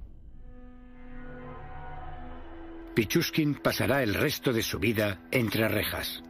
Pichuskin 2.94 3.56
pasará 3.56 4.04
el 4.04 4.14
resto 4.14 4.52
de 4.52 4.62
su 4.62 4.78
vida 4.78 5.22
entre 5.32 5.68
rejas. 5.70 6.22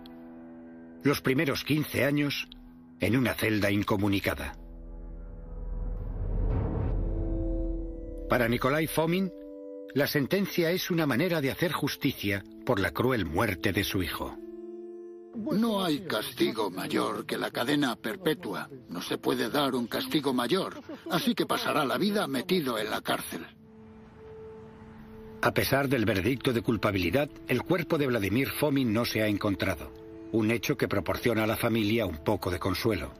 Los 1.03 1.21
primeros 1.21 1.63
15 1.63 2.05
años 2.05 2.47
en 2.99 3.17
una 3.17 3.33
celda 3.33 3.71
incomunicada. 3.71 4.53
Para 8.29 8.47
Nikolai 8.47 8.87
Fomin, 8.87 9.31
la 9.93 10.07
sentencia 10.07 10.71
es 10.71 10.89
una 10.89 11.05
manera 11.05 11.41
de 11.41 11.51
hacer 11.51 11.71
justicia 11.71 12.43
por 12.65 12.79
la 12.79 12.91
cruel 12.91 13.25
muerte 13.25 13.71
de 13.71 13.83
su 13.83 14.01
hijo. 14.01 14.37
No 15.35 15.83
hay 15.83 15.99
castigo 16.01 16.69
mayor 16.69 17.25
que 17.25 17.37
la 17.37 17.51
cadena 17.51 17.95
perpetua. 17.95 18.69
No 18.89 19.01
se 19.01 19.17
puede 19.17 19.49
dar 19.49 19.75
un 19.75 19.87
castigo 19.87 20.33
mayor. 20.33 20.81
Así 21.09 21.33
que 21.33 21.45
pasará 21.45 21.85
la 21.85 21.97
vida 21.97 22.27
metido 22.27 22.77
en 22.77 22.89
la 22.89 23.01
cárcel. 23.01 23.45
A 25.41 25.53
pesar 25.53 25.87
del 25.87 26.05
veredicto 26.05 26.53
de 26.53 26.61
culpabilidad, 26.61 27.29
el 27.47 27.63
cuerpo 27.63 27.97
de 27.97 28.07
Vladimir 28.07 28.49
Fomin 28.49 28.93
no 28.93 29.05
se 29.05 29.23
ha 29.23 29.27
encontrado. 29.27 29.91
Un 30.31 30.51
hecho 30.51 30.77
que 30.77 30.87
proporciona 30.87 31.45
a 31.45 31.47
la 31.47 31.57
familia 31.57 32.05
un 32.05 32.23
poco 32.23 32.51
de 32.51 32.59
consuelo. 32.59 33.13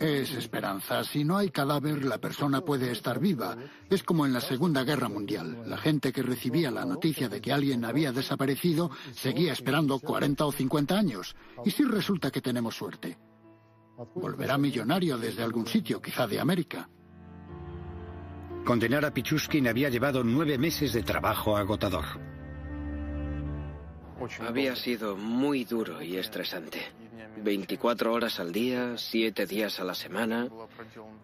Es 0.00 0.32
esperanza. 0.32 1.04
Si 1.04 1.24
no 1.24 1.36
hay 1.36 1.50
cadáver, 1.50 2.04
la 2.04 2.18
persona 2.18 2.60
puede 2.60 2.90
estar 2.90 3.20
viva. 3.20 3.56
Es 3.88 4.02
como 4.02 4.26
en 4.26 4.32
la 4.32 4.40
Segunda 4.40 4.82
Guerra 4.82 5.08
Mundial. 5.08 5.62
La 5.66 5.76
gente 5.76 6.12
que 6.12 6.22
recibía 6.22 6.70
la 6.70 6.84
noticia 6.84 7.28
de 7.28 7.40
que 7.40 7.52
alguien 7.52 7.84
había 7.84 8.12
desaparecido 8.12 8.90
seguía 9.12 9.52
esperando 9.52 9.98
40 10.00 10.44
o 10.44 10.52
50 10.52 10.98
años. 10.98 11.36
¿Y 11.64 11.70
si 11.70 11.84
resulta 11.84 12.30
que 12.30 12.40
tenemos 12.40 12.76
suerte? 12.76 13.16
Volverá 14.14 14.58
millonario 14.58 15.16
desde 15.18 15.42
algún 15.42 15.66
sitio, 15.66 16.02
quizá 16.02 16.26
de 16.26 16.40
América. 16.40 16.88
Condenar 18.64 19.04
a 19.04 19.14
Pichuskin 19.14 19.68
había 19.68 19.88
llevado 19.88 20.24
nueve 20.24 20.58
meses 20.58 20.92
de 20.92 21.02
trabajo 21.02 21.56
agotador. 21.56 22.04
Había 24.40 24.74
sido 24.74 25.16
muy 25.16 25.64
duro 25.64 26.02
y 26.02 26.16
estresante. 26.16 27.05
24 27.42 28.12
horas 28.12 28.40
al 28.40 28.52
día, 28.52 28.96
7 28.96 29.46
días 29.46 29.80
a 29.80 29.84
la 29.84 29.94
semana, 29.94 30.48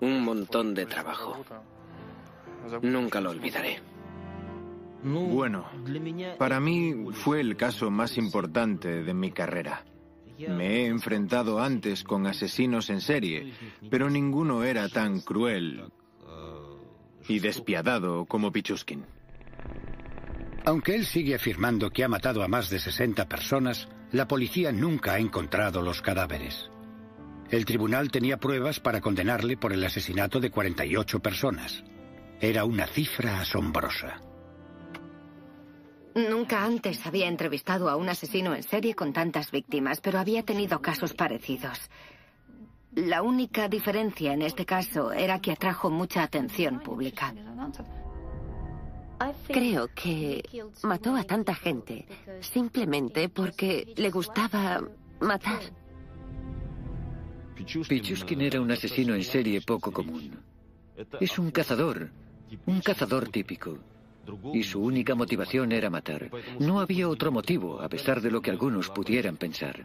un 0.00 0.22
montón 0.22 0.74
de 0.74 0.86
trabajo. 0.86 1.44
Nunca 2.82 3.20
lo 3.20 3.30
olvidaré. 3.30 3.80
Bueno, 5.02 5.66
para 6.38 6.60
mí 6.60 6.94
fue 7.12 7.40
el 7.40 7.56
caso 7.56 7.90
más 7.90 8.16
importante 8.16 9.02
de 9.02 9.14
mi 9.14 9.32
carrera. 9.32 9.84
Me 10.38 10.82
he 10.82 10.86
enfrentado 10.86 11.60
antes 11.60 12.04
con 12.04 12.26
asesinos 12.26 12.90
en 12.90 13.00
serie, 13.00 13.52
pero 13.90 14.10
ninguno 14.10 14.64
era 14.64 14.88
tan 14.88 15.20
cruel 15.20 15.84
y 17.28 17.38
despiadado 17.38 18.24
como 18.26 18.50
Pichuskin. 18.52 19.04
Aunque 20.64 20.94
él 20.94 21.04
sigue 21.04 21.34
afirmando 21.34 21.90
que 21.90 22.04
ha 22.04 22.08
matado 22.08 22.42
a 22.42 22.48
más 22.48 22.70
de 22.70 22.78
60 22.78 23.28
personas, 23.28 23.88
la 24.12 24.28
policía 24.28 24.72
nunca 24.72 25.14
ha 25.14 25.18
encontrado 25.18 25.82
los 25.82 26.02
cadáveres. 26.02 26.70
El 27.50 27.64
tribunal 27.64 28.10
tenía 28.10 28.36
pruebas 28.36 28.80
para 28.80 29.00
condenarle 29.00 29.56
por 29.56 29.72
el 29.72 29.84
asesinato 29.84 30.40
de 30.40 30.50
48 30.50 31.20
personas. 31.20 31.82
Era 32.40 32.64
una 32.64 32.86
cifra 32.86 33.40
asombrosa. 33.40 34.20
Nunca 36.14 36.64
antes 36.64 37.06
había 37.06 37.26
entrevistado 37.26 37.88
a 37.88 37.96
un 37.96 38.08
asesino 38.08 38.54
en 38.54 38.62
serie 38.62 38.94
con 38.94 39.14
tantas 39.14 39.50
víctimas, 39.50 40.00
pero 40.02 40.18
había 40.18 40.42
tenido 40.42 40.80
casos 40.82 41.14
parecidos. 41.14 41.78
La 42.94 43.22
única 43.22 43.68
diferencia 43.68 44.34
en 44.34 44.42
este 44.42 44.66
caso 44.66 45.12
era 45.12 45.40
que 45.40 45.52
atrajo 45.52 45.88
mucha 45.88 46.22
atención 46.22 46.80
pública. 46.80 47.32
Creo 49.46 49.88
que 49.94 50.42
mató 50.82 51.16
a 51.16 51.24
tanta 51.24 51.54
gente 51.54 52.06
simplemente 52.40 53.28
porque 53.28 53.92
le 53.96 54.10
gustaba 54.10 54.82
matar. 55.20 55.60
Pichuskin 57.88 58.40
era 58.40 58.60
un 58.60 58.70
asesino 58.70 59.14
en 59.14 59.22
serie 59.22 59.60
poco 59.60 59.92
común. 59.92 60.40
Es 61.20 61.38
un 61.38 61.50
cazador, 61.50 62.10
un 62.66 62.80
cazador 62.80 63.28
típico. 63.28 63.78
Y 64.52 64.62
su 64.62 64.80
única 64.80 65.14
motivación 65.14 65.72
era 65.72 65.90
matar. 65.90 66.30
No 66.60 66.80
había 66.80 67.08
otro 67.08 67.32
motivo, 67.32 67.80
a 67.80 67.88
pesar 67.88 68.20
de 68.20 68.30
lo 68.30 68.40
que 68.40 68.50
algunos 68.50 68.88
pudieran 68.90 69.36
pensar. 69.36 69.84